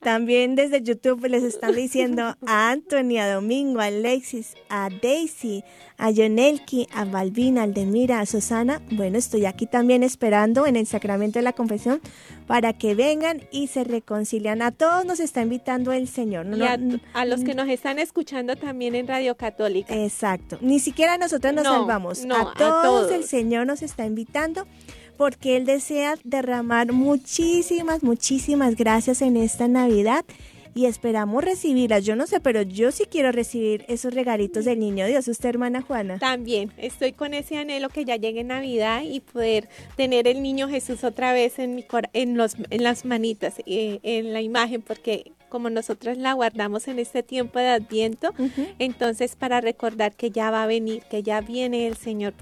[0.00, 5.64] También desde YouTube les están diciendo a Anthony, a Domingo, a Alexis, a Daisy,
[5.96, 8.80] a Yonelki, a Balbina, a Aldemira, a Susana.
[8.92, 12.00] Bueno, estoy aquí también esperando en el Sacramento de la Confesión
[12.46, 14.62] para que vengan y se reconcilian.
[14.62, 16.46] A todos nos está invitando el Señor.
[16.56, 19.92] y a, los que nos están escuchando también en Radio Católica.
[19.94, 20.58] Exacto.
[20.60, 22.24] Ni siquiera nosotros nos salvamos.
[22.30, 24.64] a, todos el Señor nos está invitando
[25.18, 30.24] porque Él desea derramar muchísimas, muchísimas gracias en esta Navidad
[30.74, 32.04] y esperamos recibirlas.
[32.04, 35.26] Yo no sé, pero yo sí quiero recibir esos regalitos del niño Dios.
[35.26, 36.20] ¿Usted, hermana Juana?
[36.20, 41.02] También, estoy con ese anhelo que ya llegue Navidad y poder tener el niño Jesús
[41.02, 45.70] otra vez en, mi en, los, en las manitas, eh, en la imagen, porque como
[45.70, 48.34] nosotros la guardamos en este tiempo de Adviento,
[48.78, 52.34] entonces para recordar que ya va a venir, que ya viene el Señor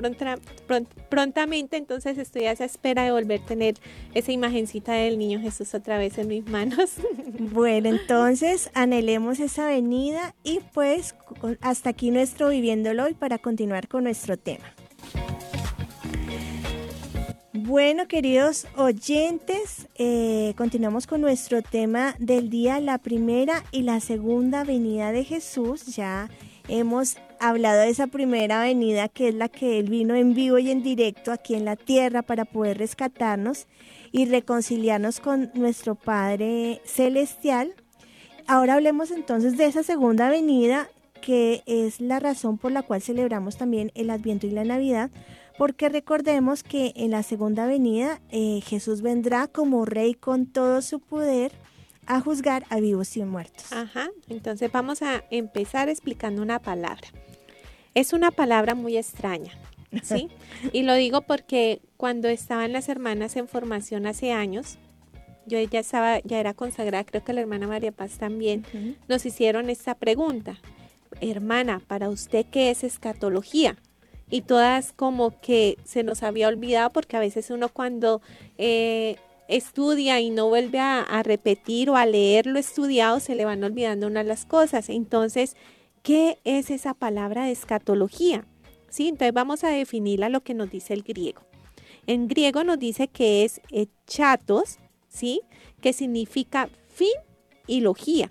[1.08, 3.74] prontamente, entonces estoy a esa espera de volver a tener
[4.14, 6.92] esa imagencita del niño Jesús otra vez en mis manos.
[7.38, 11.14] Bueno, entonces anhelemos esa venida y pues
[11.60, 14.64] hasta aquí nuestro viviéndolo hoy para continuar con nuestro tema.
[17.66, 24.62] Bueno, queridos oyentes, eh, continuamos con nuestro tema del día, la primera y la segunda
[24.62, 25.84] venida de Jesús.
[25.86, 26.30] Ya
[26.68, 30.70] hemos hablado de esa primera venida que es la que Él vino en vivo y
[30.70, 33.66] en directo aquí en la tierra para poder rescatarnos
[34.12, 37.74] y reconciliarnos con nuestro Padre Celestial.
[38.46, 40.88] Ahora hablemos entonces de esa segunda venida
[41.20, 45.10] que es la razón por la cual celebramos también el Adviento y la Navidad
[45.58, 51.00] porque recordemos que en la segunda venida eh, Jesús vendrá como rey con todo su
[51.00, 51.52] poder
[52.06, 53.72] a juzgar a vivos y muertos.
[53.72, 57.08] Ajá, entonces vamos a empezar explicando una palabra.
[57.94, 59.52] Es una palabra muy extraña,
[60.02, 60.28] ¿sí?
[60.72, 64.78] y lo digo porque cuando estaban las hermanas en formación hace años,
[65.46, 68.64] yo ya estaba, ya era consagrada, creo que la hermana María Paz también,
[69.08, 70.58] nos hicieron esta pregunta.
[71.20, 73.76] Hermana, ¿para usted qué es escatología?
[74.30, 78.20] Y todas como que se nos había olvidado porque a veces uno cuando
[78.58, 79.16] eh,
[79.48, 84.06] estudia y no vuelve a, repetir o a leer lo estudiado se le van olvidando
[84.06, 84.88] unas las cosas.
[84.88, 85.56] Entonces,
[86.02, 88.44] ¿qué es esa palabra de escatología?
[88.88, 89.08] ¿Sí?
[89.08, 91.42] Entonces vamos a definirla lo que nos dice el griego.
[92.06, 93.60] En griego nos dice que es
[94.06, 95.40] chatos, ¿sí?
[95.80, 97.08] Que significa fin
[97.66, 98.30] y logía.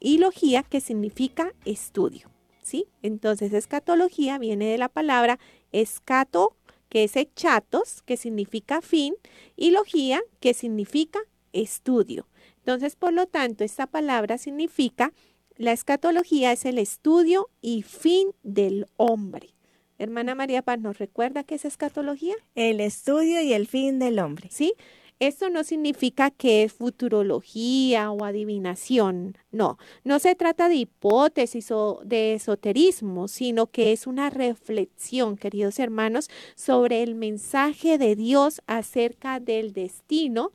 [0.00, 2.33] Y logía que significa estudio.
[2.64, 2.86] ¿Sí?
[3.02, 5.38] Entonces, escatología viene de la palabra
[5.72, 6.56] escato,
[6.88, 9.14] que es echatos, que significa fin,
[9.56, 11.20] y logía, que significa
[11.52, 12.26] estudio.
[12.58, 15.12] Entonces, por lo tanto, esta palabra significa,
[15.56, 19.54] la escatología es el estudio y fin del hombre.
[19.98, 22.34] Hermana María Paz, ¿nos recuerda qué es escatología?
[22.56, 24.48] El estudio y el fin del hombre.
[24.50, 24.74] ¿Sí?
[25.20, 32.00] Esto no significa que es futurología o adivinación, no, no se trata de hipótesis o
[32.04, 39.38] de esoterismo, sino que es una reflexión, queridos hermanos, sobre el mensaje de Dios acerca
[39.38, 40.52] del destino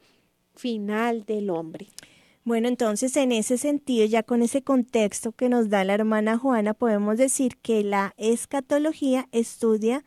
[0.55, 1.87] final del hombre.
[2.43, 6.73] Bueno, entonces en ese sentido, ya con ese contexto que nos da la hermana Juana,
[6.73, 10.03] podemos decir que la escatología estudia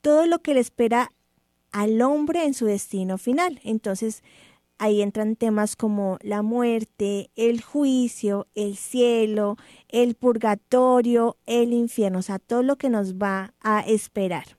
[0.00, 1.12] todo lo que le espera
[1.74, 3.60] al hombre en su destino final.
[3.64, 4.22] Entonces,
[4.78, 9.56] ahí entran temas como la muerte, el juicio, el cielo,
[9.88, 14.56] el purgatorio, el infierno, o sea, todo lo que nos va a esperar.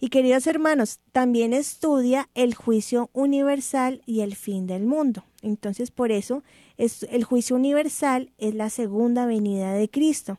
[0.00, 5.22] Y queridos hermanos, también estudia el juicio universal y el fin del mundo.
[5.42, 6.42] Entonces, por eso,
[6.78, 10.38] el juicio universal es la segunda venida de Cristo.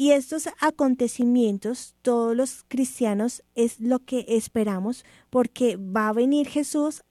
[0.00, 7.02] Y estos acontecimientos, todos los cristianos, es lo que esperamos, porque va a venir Jesús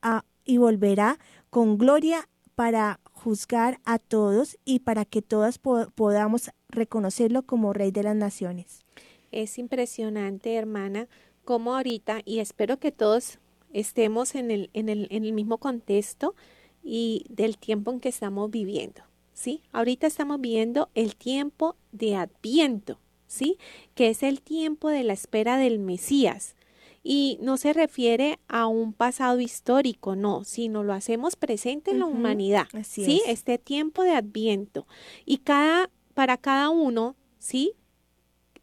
[0.46, 1.20] y volverá
[1.50, 8.04] con gloria para juzgar a todos y para que todas podamos reconocerlo como Rey de
[8.04, 8.86] las Naciones.
[9.34, 11.10] Es impresionante, hermana,
[11.44, 13.40] como ahorita, y espero que todos
[13.74, 16.36] estemos en el, en el, en el mismo contexto
[16.86, 19.02] y del tiempo en que estamos viviendo.
[19.38, 19.62] ¿Sí?
[19.72, 23.60] Ahorita estamos viendo el tiempo de Adviento, ¿sí?
[23.94, 26.56] Que es el tiempo de la espera del Mesías.
[27.04, 32.08] Y no se refiere a un pasado histórico, no, sino lo hacemos presente en la
[32.08, 33.22] humanidad, ¿sí?
[33.28, 34.88] Este tiempo de Adviento.
[35.24, 37.74] Y cada, para cada uno, ¿sí?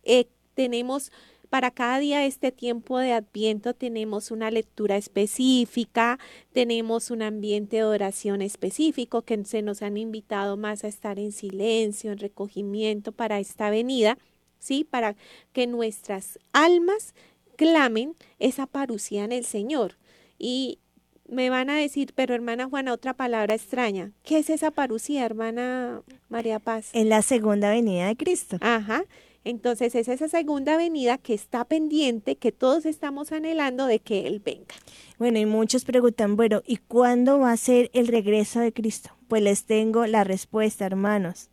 [0.03, 1.13] Eh, tenemos
[1.55, 6.19] para cada día de este tiempo de Adviento tenemos una lectura específica,
[6.53, 11.31] tenemos un ambiente de oración específico que se nos han invitado más a estar en
[11.31, 14.19] silencio, en recogimiento para esta venida,
[14.59, 14.83] ¿sí?
[14.83, 15.15] Para
[15.53, 17.15] que nuestras almas
[17.55, 19.97] clamen esa parucía en el Señor.
[20.41, 20.81] Y
[21.29, 24.11] me van a decir, pero hermana Juana, otra palabra extraña.
[24.25, 26.91] ¿Qué es esa parucía, hermana María Paz?
[26.95, 28.59] En la segunda venida de Cristo.
[28.61, 29.05] Ajá.
[29.45, 34.41] Entonces es esa segunda venida que está pendiente, que todos estamos anhelando de que Él
[34.43, 34.75] venga.
[35.19, 39.11] Bueno, y muchos preguntan, bueno, ¿y cuándo va a ser el regreso de Cristo?
[39.29, 41.51] Pues les tengo la respuesta, hermanos.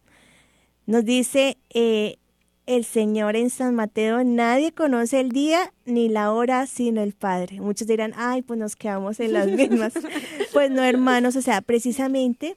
[0.86, 2.18] Nos dice eh,
[2.66, 7.60] el Señor en San Mateo, nadie conoce el día ni la hora sino el Padre.
[7.60, 9.94] Muchos dirán, ay, pues nos quedamos en las mismas.
[10.54, 12.56] pues no, hermanos, o sea, precisamente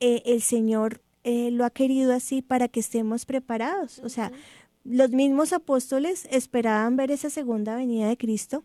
[0.00, 3.98] eh, el Señor eh, lo ha querido así para que estemos preparados.
[3.98, 4.32] O sea,
[4.82, 8.64] los mismos apóstoles esperaban ver esa segunda venida de Cristo,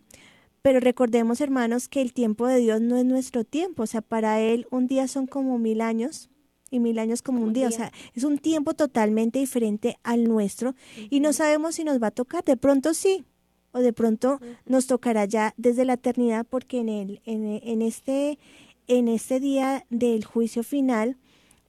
[0.62, 3.82] pero recordemos, hermanos, que el tiempo de Dios no es nuestro tiempo.
[3.82, 6.30] O sea, para Él un día son como mil años
[6.70, 7.68] y mil años como, un día.
[7.68, 10.74] O sea, es un tiempo totalmente diferente al nuestro
[11.10, 12.44] y no sabemos si nos va a tocar.
[12.44, 13.26] De pronto sí,
[13.72, 18.38] o de pronto nos tocará ya desde la eternidad porque en, el, en, en, este,
[18.86, 21.18] en este día del juicio final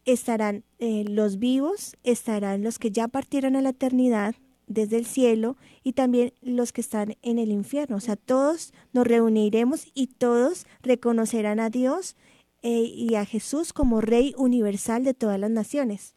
[0.06, 4.36] estarán eh, los vivos, estarán los que ya partieron a la eternidad
[4.68, 7.98] desde el cielo y también los que están en el infierno.
[7.98, 12.16] O sea, todos nos reuniremos y todos reconocerán a Dios
[12.62, 16.16] eh, y a Jesús como Rey universal de todas las naciones.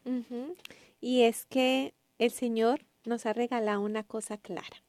[1.01, 4.88] Y es que el Señor nos ha regalado una cosa clara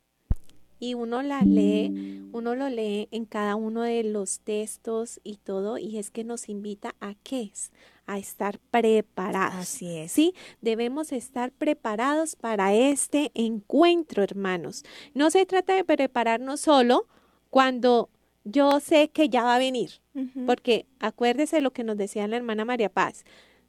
[0.80, 5.78] y uno la lee, uno lo lee en cada uno de los textos y todo,
[5.78, 7.72] y es que nos invita a qué es,
[8.06, 9.56] a estar preparados.
[9.56, 10.12] Así es.
[10.12, 14.84] Sí, debemos estar preparados para este encuentro, hermanos.
[15.14, 17.08] No se trata de prepararnos solo
[17.50, 18.10] cuando
[18.46, 20.02] yo sé que ya va a venir,
[20.46, 23.26] porque acuérdese lo que nos decía la hermana María Paz,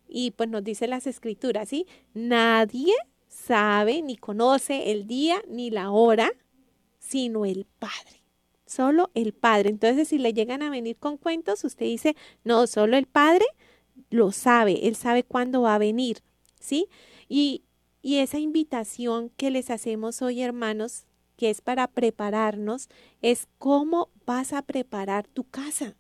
[0.09, 1.87] y pues nos dice las escrituras, ¿sí?
[2.15, 2.95] Nadie
[3.29, 6.33] sabe ni conoce el día ni la hora
[7.01, 8.23] sino el Padre.
[8.67, 9.71] Solo el Padre.
[9.71, 13.45] Entonces, si le llegan a venir con cuentos, usted dice, no, solo el Padre
[14.11, 16.23] lo sabe, Él sabe cuándo va a venir,
[16.61, 16.87] ¿sí?
[17.29, 17.65] Y,
[18.01, 22.89] y esa invitación que les hacemos hoy, hermanos, que es para prepararnos,
[23.23, 25.97] es cómo vas a preparar tu casa,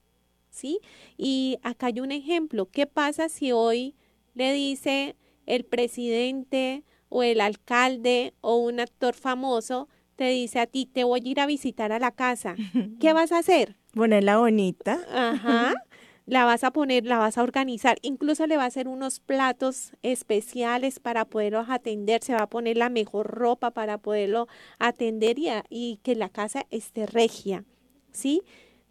[0.51, 0.80] ¿sí?
[1.16, 2.70] Y acá hay un ejemplo.
[2.70, 3.96] ¿Qué pasa si hoy
[4.34, 9.88] le dice el presidente o el alcalde o un actor famoso,
[10.20, 12.54] te dice a ti, te voy a ir a visitar a la casa,
[13.00, 13.76] ¿qué vas a hacer?
[13.94, 15.00] Ponerla bonita.
[15.10, 15.72] Ajá.
[16.26, 19.94] La vas a poner, la vas a organizar, incluso le va a hacer unos platos
[20.02, 24.46] especiales para poderlos atender, se va a poner la mejor ropa para poderlo
[24.78, 27.64] atender y, y que la casa esté regia,
[28.12, 28.42] ¿sí?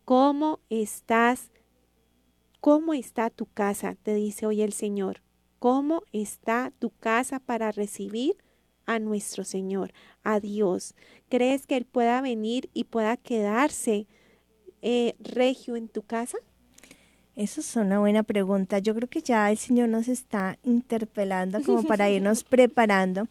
[0.04, 1.52] ¿Cómo estás?
[2.60, 3.96] ¿Cómo está tu casa?
[4.02, 5.22] Te dice hoy el Señor.
[5.60, 8.36] ¿Cómo está tu casa para recibir
[8.90, 10.96] a nuestro Señor, a Dios?
[11.30, 14.08] ¿Crees que Él pueda venir y pueda quedarse
[14.82, 16.40] eh, regio en tu casa?
[17.36, 18.80] Eso es una buena pregunta.
[18.80, 23.28] Yo creo que ya el Señor nos está interpelando como para irnos preparando.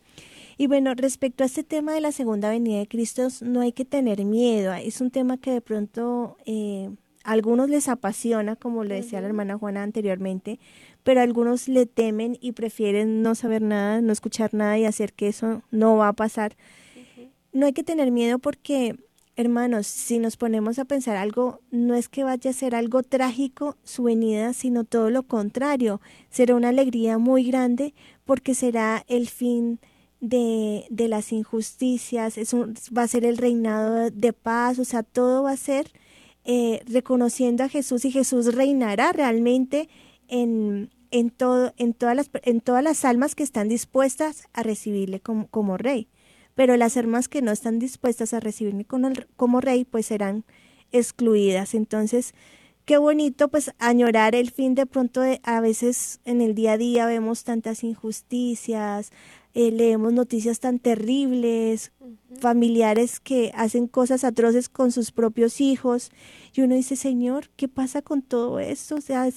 [0.56, 3.84] Y bueno, respecto a este tema de la segunda venida de Cristo, no hay que
[3.84, 4.72] tener miedo.
[4.74, 6.88] Es un tema que de pronto eh,
[7.24, 10.61] a algunos les apasiona, como le decía la hermana Juana anteriormente,
[11.09, 15.28] pero algunos le temen y prefieren no saber nada, no escuchar nada y hacer que
[15.28, 16.54] eso no va a pasar.
[17.50, 18.94] No hay que tener miedo porque,
[19.34, 23.78] hermanos, si nos ponemos a pensar algo, no es que vaya a ser algo trágico
[23.84, 26.02] su venida, sino todo lo contrario.
[26.28, 27.94] Será una alegría muy grande
[28.26, 29.80] porque será el fin
[30.20, 35.44] de, de las injusticias, es va a ser el reinado de paz, o sea, todo
[35.44, 35.90] va a ser
[36.44, 39.88] eh, reconociendo a Jesús y Jesús reinará realmente
[40.28, 45.20] en, en, todo, en, todas las, en todas las almas que están dispuestas a recibirle
[45.20, 46.09] como, como rey.
[46.54, 50.44] Pero las almas que no están dispuestas a recibirle como, como rey, pues serán
[50.92, 51.74] excluidas.
[51.74, 52.34] Entonces,
[52.88, 56.78] qué bonito pues añorar el fin de pronto de, a veces en el día a
[56.78, 59.12] día vemos tantas injusticias,
[59.52, 61.92] eh, leemos noticias tan terribles,
[62.40, 66.11] familiares que hacen cosas atroces con sus propios hijos
[66.54, 68.94] y uno dice, Señor, ¿qué pasa con todo esto?
[68.94, 69.28] O sea,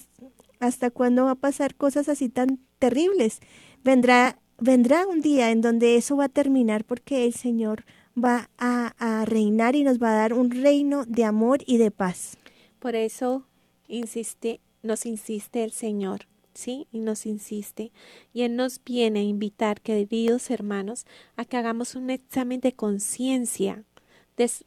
[0.61, 3.39] ¿Hasta cuándo va a pasar cosas así tan terribles?
[3.83, 7.83] Vendrá, vendrá un día en donde eso va a terminar porque el Señor
[8.15, 11.89] va a, a reinar y nos va a dar un reino de amor y de
[11.89, 12.37] paz.
[12.77, 13.47] Por eso
[13.87, 16.87] insiste, nos insiste el Señor, ¿sí?
[16.91, 17.91] Y nos insiste.
[18.31, 21.07] Y Él nos viene a invitar, queridos hermanos,
[21.37, 23.83] a que hagamos un examen de conciencia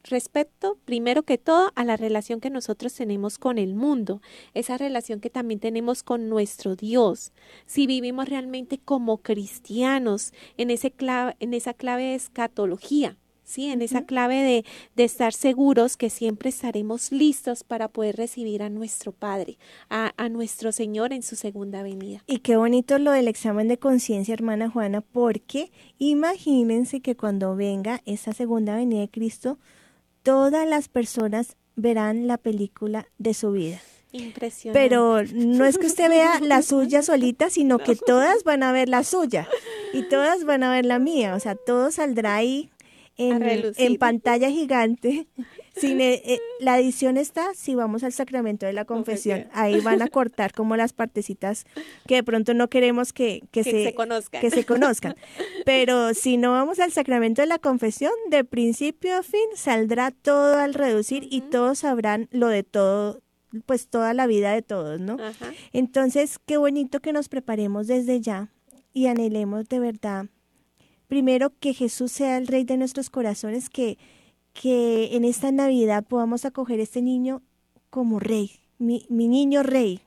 [0.03, 4.21] respecto, primero que todo, a la relación que nosotros tenemos con el mundo,
[4.53, 7.33] esa relación que también tenemos con nuestro Dios,
[7.65, 13.69] si vivimos realmente como cristianos en, ese clave, en esa clave de escatología, ¿sí?
[13.69, 14.65] En esa clave de,
[14.95, 19.57] de, estar seguros que siempre estaremos listos para poder recibir a nuestro Padre,
[19.89, 22.23] a, a, nuestro Señor en su segunda venida.
[22.27, 28.01] Y qué bonito lo del examen de conciencia, hermana Juana, porque imagínense que cuando venga
[28.05, 29.59] esa segunda venida de Cristo,
[30.23, 33.79] todas las personas verán la película de su vida.
[34.11, 34.79] Impresionante.
[34.79, 38.89] Pero no es que usted vea la suya solita, sino que todas van a ver
[38.89, 39.47] la suya
[39.93, 41.35] y todas van a ver la mía.
[41.35, 42.69] O sea, todo saldrá ahí
[43.17, 45.27] en, en pantalla gigante.
[45.75, 49.47] Sin, eh, eh, la edición está si vamos al sacramento de la confesión.
[49.51, 51.65] Ahí van a cortar como las partecitas
[52.07, 54.41] que de pronto no queremos que, que, se, conozcan.
[54.41, 55.15] que se conozcan.
[55.65, 60.57] Pero si no vamos al sacramento de la confesión, de principio a fin saldrá todo
[60.57, 63.21] al reducir y todos sabrán lo de todo
[63.65, 65.13] pues toda la vida de todos, ¿no?
[65.13, 65.53] Ajá.
[65.71, 68.49] Entonces, qué bonito que nos preparemos desde ya
[68.91, 70.25] y anhelemos de verdad,
[71.07, 73.97] primero que Jesús sea el rey de nuestros corazones, que,
[74.53, 77.41] que en esta Navidad podamos acoger a este niño
[77.89, 80.01] como rey, mi, mi niño rey,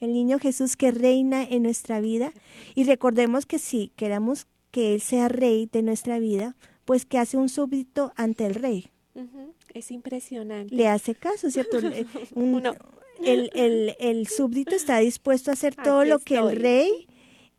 [0.00, 2.32] el niño Jesús que reina en nuestra vida.
[2.74, 7.36] Y recordemos que si queramos que Él sea rey de nuestra vida, pues que hace
[7.36, 8.90] un súbdito ante el rey.
[9.14, 9.52] Uh -huh.
[9.74, 10.74] Es impresionante.
[10.74, 11.78] Le hace caso, ¿cierto?
[12.34, 12.74] Un, no.
[13.22, 16.52] el, el, el, súbdito está dispuesto a hacer todo lo que estoy.
[16.52, 17.08] el rey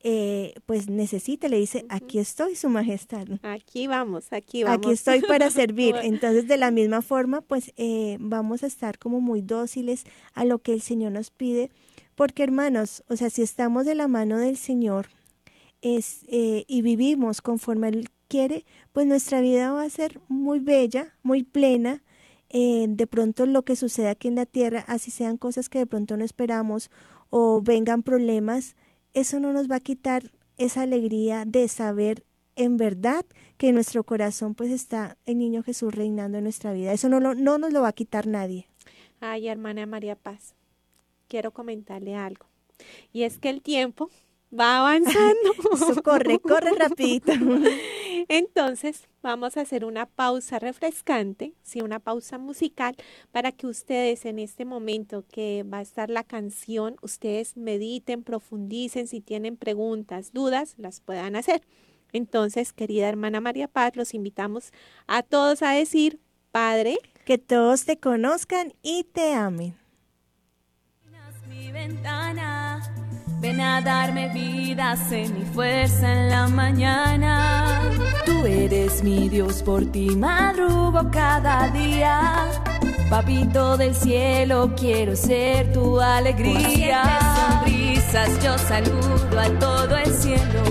[0.03, 1.47] eh, pues necesita.
[1.47, 3.27] Le dice, aquí estoy, su majestad.
[3.43, 4.77] Aquí vamos, aquí vamos.
[4.77, 5.95] Aquí estoy para servir.
[6.01, 10.59] Entonces, de la misma forma, pues eh, vamos a estar como muy dóciles a lo
[10.59, 11.71] que el Señor nos pide.
[12.15, 15.07] Porque, hermanos, o sea, si estamos de la mano del Señor
[15.81, 21.13] es, eh, y vivimos conforme Él quiere, pues nuestra vida va a ser muy bella,
[21.23, 22.03] muy plena,
[22.49, 25.85] eh, de pronto lo que sucede aquí en la tierra, así sean cosas que de
[25.85, 26.89] pronto no esperamos
[27.29, 28.75] o vengan problemas,
[29.19, 32.23] eso no nos va a quitar esa alegría de saber
[32.55, 33.25] en verdad
[33.57, 36.93] que en nuestro corazón pues está el niño Jesús reinando en nuestra vida.
[36.93, 38.67] Eso no, lo, no nos lo va a quitar nadie.
[39.19, 40.53] Ay, hermana María Paz,
[41.27, 42.45] quiero comentarle algo.
[43.11, 44.11] Y es que el tiempo
[44.57, 45.51] va avanzando.
[45.73, 47.31] Eso corre, corre rapidito.
[48.27, 52.95] Entonces, vamos a hacer una pausa refrescante, sí, una pausa musical
[53.31, 59.07] para que ustedes en este momento que va a estar la canción, ustedes mediten, profundicen,
[59.07, 61.61] si tienen preguntas, dudas, las puedan hacer.
[62.13, 64.71] Entonces, querida hermana María Paz, los invitamos
[65.07, 66.19] a todos a decir,
[66.51, 69.75] Padre, que todos te conozcan y te amen.
[71.47, 72.96] Mi ventana
[73.47, 77.79] Ven a darme vida, sé mi fuerza en la mañana.
[78.25, 82.49] Tú eres mi Dios, por ti madrugo cada día.
[83.09, 87.03] Papito del cielo, quiero ser tu alegría.
[87.63, 90.63] Sonrisas, yo saludo a todo el cielo.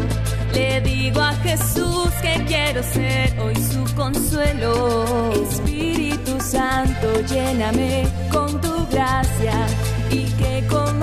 [0.53, 5.33] Le digo a Jesús que quiero ser hoy su consuelo.
[5.51, 9.67] Espíritu Santo, lléname con tu gracia
[10.11, 10.99] y que con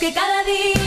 [0.00, 0.79] que cada día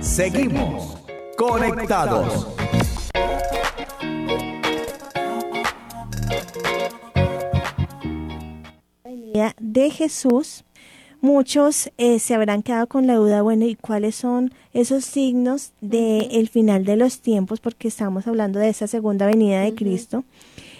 [0.00, 0.98] Seguimos
[1.36, 2.46] conectados.
[9.60, 10.64] de Jesús,
[11.20, 16.28] muchos eh, se habrán quedado con la duda, bueno, ¿y cuáles son esos signos del
[16.32, 17.60] el final de los tiempos?
[17.60, 20.24] Porque estamos hablando de esa segunda venida de Cristo.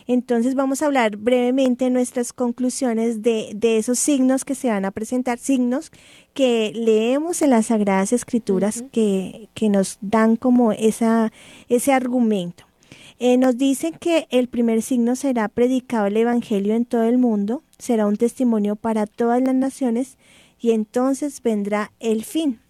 [0.08, 4.90] Entonces vamos a hablar brevemente nuestras conclusiones de, de, esos signos que se van a
[4.90, 5.92] presentar, signos
[6.32, 11.30] que leemos en las Sagradas Escrituras que, que, nos dan como esa,
[11.68, 12.64] ese argumento.
[13.18, 17.62] Eh, nos dicen que el primer signo será predicado el Evangelio en todo el mundo,
[17.78, 20.16] será un testimonio para todas las naciones
[20.58, 22.60] y entonces vendrá el fin.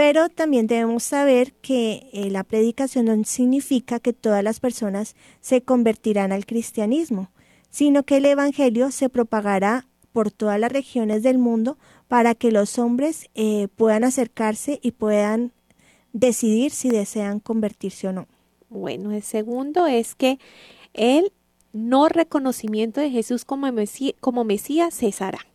[0.00, 5.60] Pero también debemos saber que eh, la predicación no significa que todas las personas se
[5.60, 7.28] convertirán al cristianismo,
[7.68, 11.76] sino que el Evangelio se propagará por todas las regiones del mundo
[12.08, 15.52] para que los hombres eh, puedan acercarse y puedan
[16.14, 18.26] decidir si desean convertirse o no.
[18.70, 20.38] Bueno, el segundo es que
[20.94, 21.30] el
[21.74, 25.49] no reconocimiento de Jesús como, Mesías, como Mesías cesará.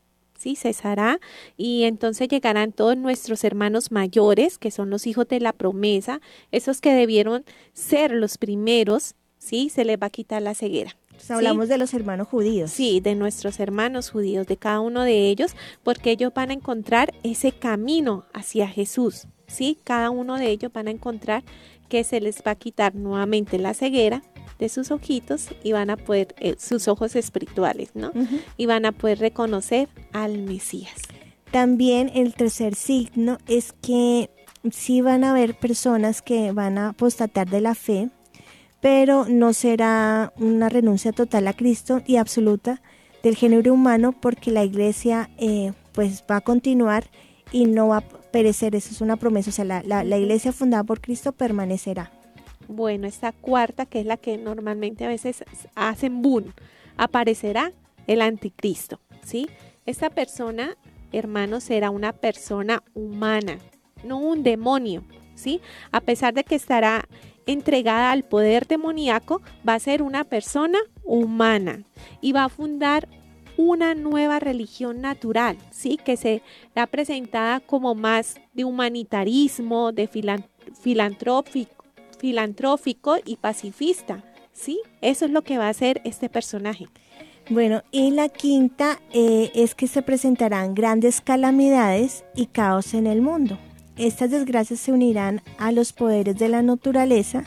[0.46, 0.56] ¿Sí?
[0.56, 1.20] Cesará
[1.58, 6.22] y entonces llegarán todos nuestros hermanos mayores, que son los hijos de la promesa,
[6.52, 7.44] esos que debieron
[7.74, 9.70] ser los primeros, ¿sí?
[9.70, 10.96] Se les va a quitar la ceguera.
[11.30, 12.70] hablamos de los hermanos judíos.
[12.70, 17.12] Sí, de nuestros hermanos judíos, de cada uno de ellos, porque ellos van a encontrar
[17.24, 19.80] ese camino hacia Jesús, ¿sí?
[19.84, 21.44] Cada uno de ellos van a encontrar
[21.90, 24.22] que se les va a quitar nuevamente la ceguera
[24.60, 28.12] de sus ojitos y van a poder, eh, sus ojos espirituales, ¿no?
[28.58, 30.96] Y van a poder reconocer al Mesías.
[31.52, 34.30] También el tercer signo es que
[34.72, 38.10] sí van a haber personas que van a apostatar de la fe,
[38.82, 42.82] pero no será una renuncia total a Cristo y absoluta
[43.24, 47.06] del género humano porque la iglesia eh, pues va a continuar
[47.52, 48.04] y no va a
[48.36, 52.12] perecer, eso es una promesa, o sea, la, la iglesia fundada por Cristo permanecerá.
[52.68, 56.52] Bueno, esta cuarta, que es la que normalmente a veces hacen boom,
[56.98, 57.72] aparecerá
[58.08, 59.48] el anticristo, ¿sí?
[59.86, 60.76] Esta persona,
[61.14, 63.58] hermanos, será una persona humana,
[64.04, 65.06] no un demonio,
[65.36, 65.62] ¿sí?
[65.94, 67.08] A pesar de que estará
[67.46, 71.84] entregada al poder demoníaco, va a ser una persona humana
[72.20, 73.08] y va a fundar
[73.58, 75.98] una nueva religión natural, ¿sí?
[76.04, 81.76] Que será presentada como más de humanitarismo, de filantrófico
[82.26, 84.24] filantrófico y pacifista.
[84.52, 84.80] ¿Sí?
[85.02, 86.88] Eso es lo que va a hacer este personaje.
[87.50, 93.22] Bueno, y la quinta eh, es que se presentarán grandes calamidades y caos en el
[93.22, 93.60] mundo.
[93.98, 97.44] Estas desgracias se unirán a los poderes de la naturaleza,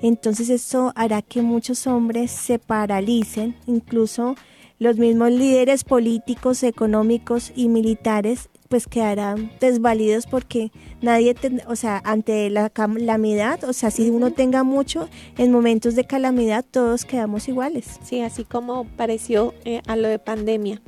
[0.00, 4.36] entonces esto hará que muchos hombres se paralicen, incluso
[4.78, 11.34] los mismos líderes políticos, económicos y militares pues quedarán desvalidos porque nadie,
[11.68, 15.08] o sea, ante la calamidad, o sea, si uno tenga mucho,
[15.38, 18.00] en momentos de calamidad todos quedamos iguales.
[18.02, 20.82] Sí, así como pareció eh, a lo de pandemia.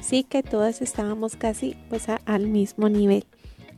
[0.00, 3.24] Sí, que todos estábamos casi pues al mismo nivel.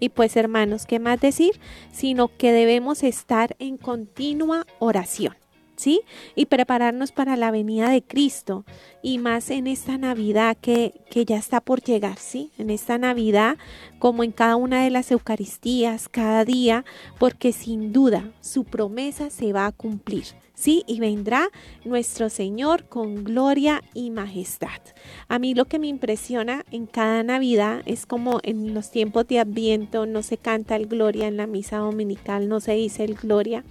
[0.00, 1.52] Y pues hermanos, ¿qué más decir?
[1.92, 5.34] Sino que debemos estar en continua oración.
[5.76, 6.02] ¿Sí?
[6.34, 8.64] Y prepararnos para la venida de Cristo
[9.02, 12.50] y más en esta Navidad que, que, ya está por llegar, ¿sí?
[12.58, 13.56] En esta Navidad,
[13.98, 16.84] como en cada una de las Eucaristías, cada día,
[17.18, 20.26] porque sin duda su promesa se va a cumplir.
[20.56, 20.82] ¿sí?
[20.88, 21.50] Y vendrá
[21.84, 24.80] nuestro Señor con gloria y majestad.
[25.28, 29.38] A mí lo que me impresiona en cada Navidad es como en los tiempos de
[29.38, 33.62] Adviento no se canta el gloria en la misa dominical, no se dice el gloria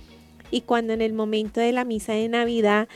[0.52, 2.88] y cuando en el momento de la misa de Navidad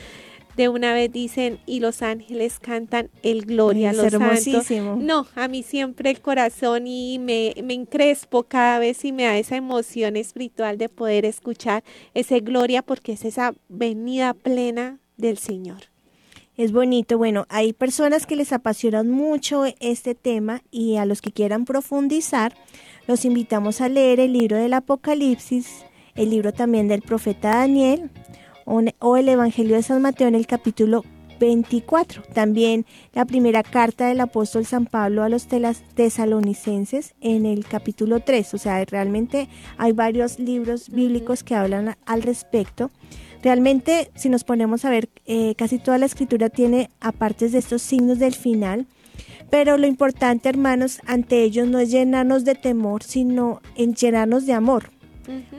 [0.56, 4.70] de una vez dicen y los ángeles cantan el gloria a los santos.
[4.98, 9.38] No, a mí siempre el corazón y me, me encrespo cada vez y me da
[9.38, 11.84] esa emoción espiritual de poder escuchar
[12.14, 15.84] ese gloria porque es esa venida plena del Señor.
[16.56, 21.32] Es bonito, bueno, hay personas que les apasionan mucho este tema y a los que
[21.32, 22.54] quieran profundizar,
[23.06, 25.86] los invitamos a leer el libro del Apocalipsis
[26.20, 28.10] el libro también del profeta Daniel
[28.66, 31.02] o el Evangelio de San Mateo en el capítulo
[31.40, 32.22] 24.
[32.34, 35.48] También la primera carta del apóstol San Pablo a los
[35.94, 38.52] tesalonicenses en el capítulo 3.
[38.52, 39.48] O sea, realmente
[39.78, 42.90] hay varios libros bíblicos que hablan al respecto.
[43.42, 47.80] Realmente, si nos ponemos a ver, eh, casi toda la escritura tiene aparte de estos
[47.80, 48.86] signos del final.
[49.48, 54.52] Pero lo importante, hermanos, ante ellos no es llenarnos de temor, sino en llenarnos de
[54.52, 54.99] amor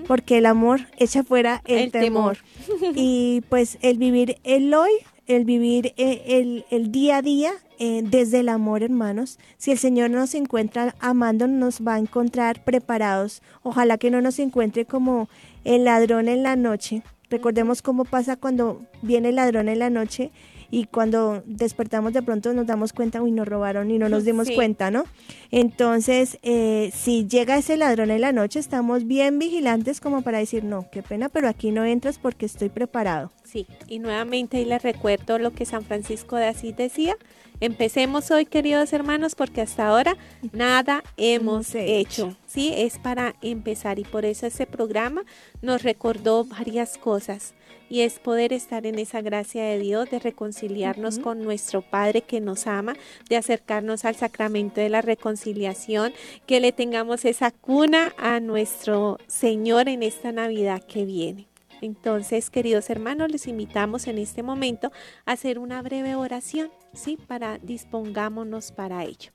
[0.07, 2.38] porque el amor echa fuera el, temor.
[2.95, 4.91] y pues el vivir el hoy
[5.28, 9.39] el vivir eh, el, el día a día eh, desde el amor, hermanos.
[9.57, 13.41] Si el Señor nos encuentra amando, nos va a encontrar preparados.
[13.63, 15.30] Ojalá que no nos encuentre como
[15.63, 17.03] el ladrón en la noche.
[17.30, 20.32] Recordemos cómo pasa cuando viene el ladrón en la noche
[20.72, 24.47] y cuando despertamos de pronto nos damos cuenta, uy, nos robaron y no nos dimos
[24.47, 24.55] Sí.
[24.55, 25.03] cuenta, ¿no?
[25.51, 30.63] Entonces, eh, si llega ese ladrón en la noche, estamos bien vigilantes como para decir,
[30.63, 33.32] no, qué pena, pero aquí no entras porque estoy preparado.
[33.43, 37.15] Sí, y nuevamente ahí les recuerdo lo que San Francisco de Asís decía.
[37.59, 40.17] Empecemos hoy, queridos hermanos, porque hasta ahora
[40.51, 42.28] nada hemos Hemos hecho.
[42.30, 42.38] hecho.
[42.47, 45.24] Sí, es para empezar y por eso este programa
[45.61, 47.53] nos recordó varias cosas
[47.92, 52.39] y es poder estar en esa gracia de Dios, de reconciliarnos con nuestro Padre que
[52.39, 52.96] nos ama,
[53.28, 56.14] de acercarnos al sacramento de la reconciliación,
[56.46, 61.50] que le tengamos esa cuna a nuestro Señor en esta Navidad que viene.
[61.82, 64.94] Entonces, queridos hermanos, les invitamos en este momento
[65.26, 67.18] a hacer una breve oración, ¿sí?
[67.28, 69.32] Para dispongámonos para ello.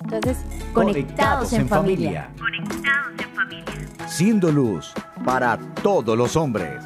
[0.00, 0.38] Entonces,
[0.72, 2.30] Conectados en familia.
[4.08, 4.94] Siendo luz
[5.26, 6.82] para todos los hombres.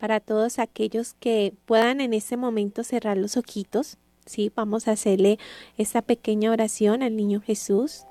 [0.00, 4.50] Para todos aquellos que puedan en este momento cerrar los ojitos, ¿sí?
[4.56, 5.38] Vamos a hacerle
[5.76, 8.04] esta pequeña oración al niño Jesús,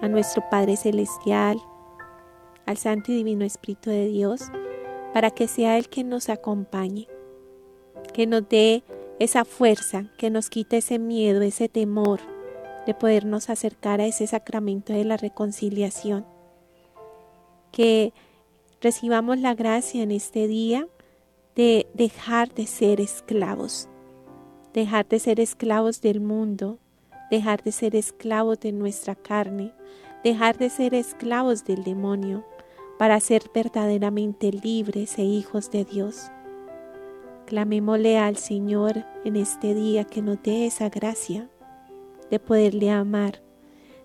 [0.00, 1.62] a nuestro Padre Celestial,
[2.66, 4.42] al Santo y Divino Espíritu de Dios,
[5.14, 7.06] para que sea Él quien nos acompañe,
[8.12, 8.82] que nos dé
[9.20, 12.20] esa fuerza, que nos quite ese miedo, ese temor
[12.84, 16.26] de podernos acercar a ese sacramento de la reconciliación.
[17.70, 18.12] Que
[18.80, 20.88] recibamos la gracia en este día
[21.54, 23.88] de dejar de ser esclavos,
[24.72, 26.78] dejar de ser esclavos del mundo,
[27.30, 29.72] dejar de ser esclavos de nuestra carne,
[30.24, 32.44] dejar de ser esclavos del demonio,
[32.98, 36.30] para ser verdaderamente libres e hijos de Dios.
[37.46, 41.50] Clamémosle al Señor en este día que nos dé esa gracia
[42.30, 43.42] de poderle amar,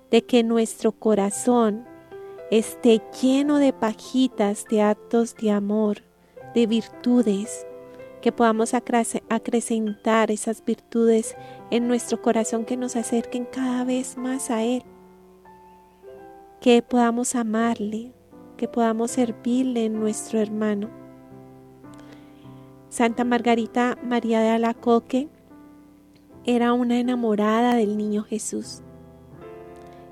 [0.09, 1.85] de que nuestro corazón
[2.49, 6.06] esté lleno de pajitas de actos de amor,
[6.53, 7.65] de virtudes,
[8.21, 11.35] que podamos acrece- acrecentar esas virtudes
[11.69, 14.83] en nuestro corazón que nos acerquen cada vez más a Él,
[16.59, 18.11] que podamos amarle,
[18.57, 20.89] que podamos servirle en nuestro hermano.
[22.89, 25.29] Santa Margarita María de Alacoque
[26.45, 28.81] era una enamorada del niño Jesús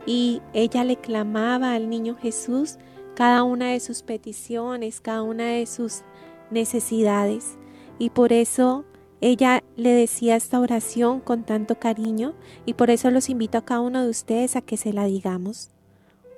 [0.06, 2.78] y ella le clamaba al niño Jesús
[3.16, 6.04] cada una de sus peticiones, cada una de sus
[6.52, 7.58] necesidades
[8.00, 8.86] y por eso
[9.22, 12.34] ella le decía esta oración con tanto cariño
[12.66, 15.72] y por eso los invito a cada uno de ustedes a que se la digamos.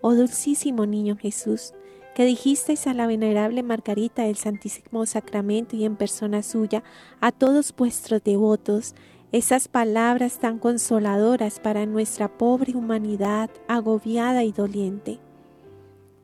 [0.02, 1.74] Oh dulcísimo niño Jesús,
[2.16, 6.84] que dijisteis a la venerable Margarita del Santísimo Sacramento y en persona suya
[7.20, 8.96] a todos vuestros devotos
[9.32, 15.20] esas palabras tan consoladoras para nuestra pobre humanidad agobiada y doliente.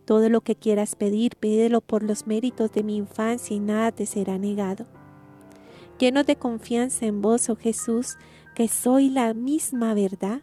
[0.06, 4.06] Todo lo que quieras pedir, pídelo por los méritos de mi infancia y nada te
[4.06, 4.86] será negado.
[5.98, 8.18] Llenos de confianza en vos, oh Jesús,
[8.56, 10.42] que soy la misma verdad,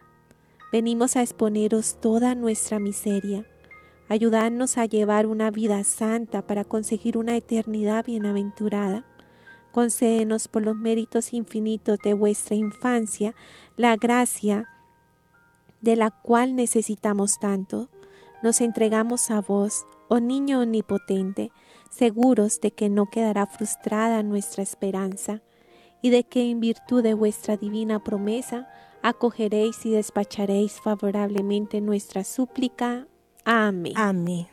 [0.71, 3.45] venimos a exponeros toda nuestra miseria.
[4.07, 9.05] Ayudadnos a llevar una vida santa para conseguir una eternidad bienaventurada.
[9.71, 13.35] Concédenos por los méritos infinitos de vuestra infancia
[13.77, 14.67] la gracia
[15.79, 17.89] de la cual necesitamos tanto.
[18.43, 21.51] Nos entregamos a vos, oh niño omnipotente,
[21.89, 25.41] seguros de que no quedará frustrada nuestra esperanza
[26.01, 28.67] y de que en virtud de vuestra divina promesa
[29.03, 33.07] acogeréis y despacharéis favorablemente nuestra súplica.
[33.45, 33.93] Amén.
[33.95, 34.47] Amén.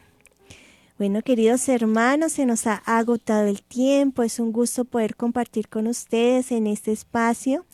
[0.98, 4.22] Bueno, queridos hermanos, se nos ha agotado el tiempo.
[4.22, 7.64] Es un gusto poder compartir con ustedes en este espacio.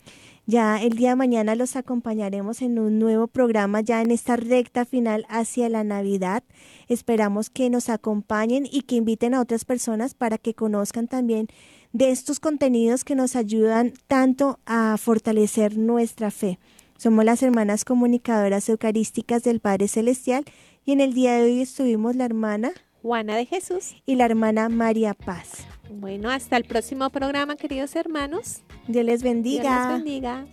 [0.47, 4.85] Ya el día de mañana los acompañaremos en un nuevo programa, ya en esta recta
[4.85, 6.43] final hacia la Navidad.
[6.87, 11.47] Esperamos que nos acompañen y que inviten a otras personas para que conozcan también
[11.93, 16.59] de estos contenidos que nos ayudan tanto a fortalecer nuestra fe.
[16.97, 20.45] Somos las hermanas comunicadoras eucarísticas del Padre Celestial
[20.85, 22.71] y en el día de hoy estuvimos la hermana
[23.01, 23.95] Juana de Jesús.
[24.05, 25.65] y la hermana María Paz.
[25.89, 28.61] Bueno, hasta el próximo programa, queridos hermanos.
[28.87, 29.89] Dios les Dios bendiga.
[29.89, 30.45] les bendiga.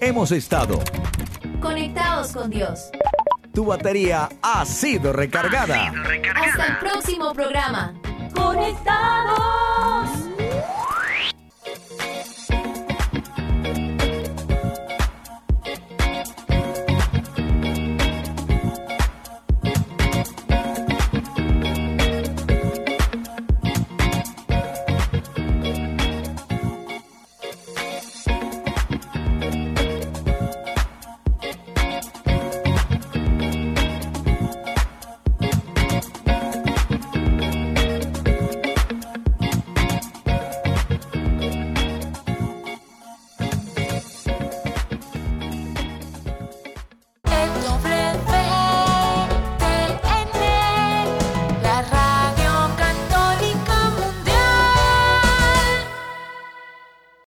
[0.00, 0.78] Hemos estado.
[1.60, 2.90] Conectados con Dios.
[3.52, 5.92] Tu batería ha sido recargada.
[6.34, 7.94] Hasta el próximo programa.
[8.34, 10.27] Conectados.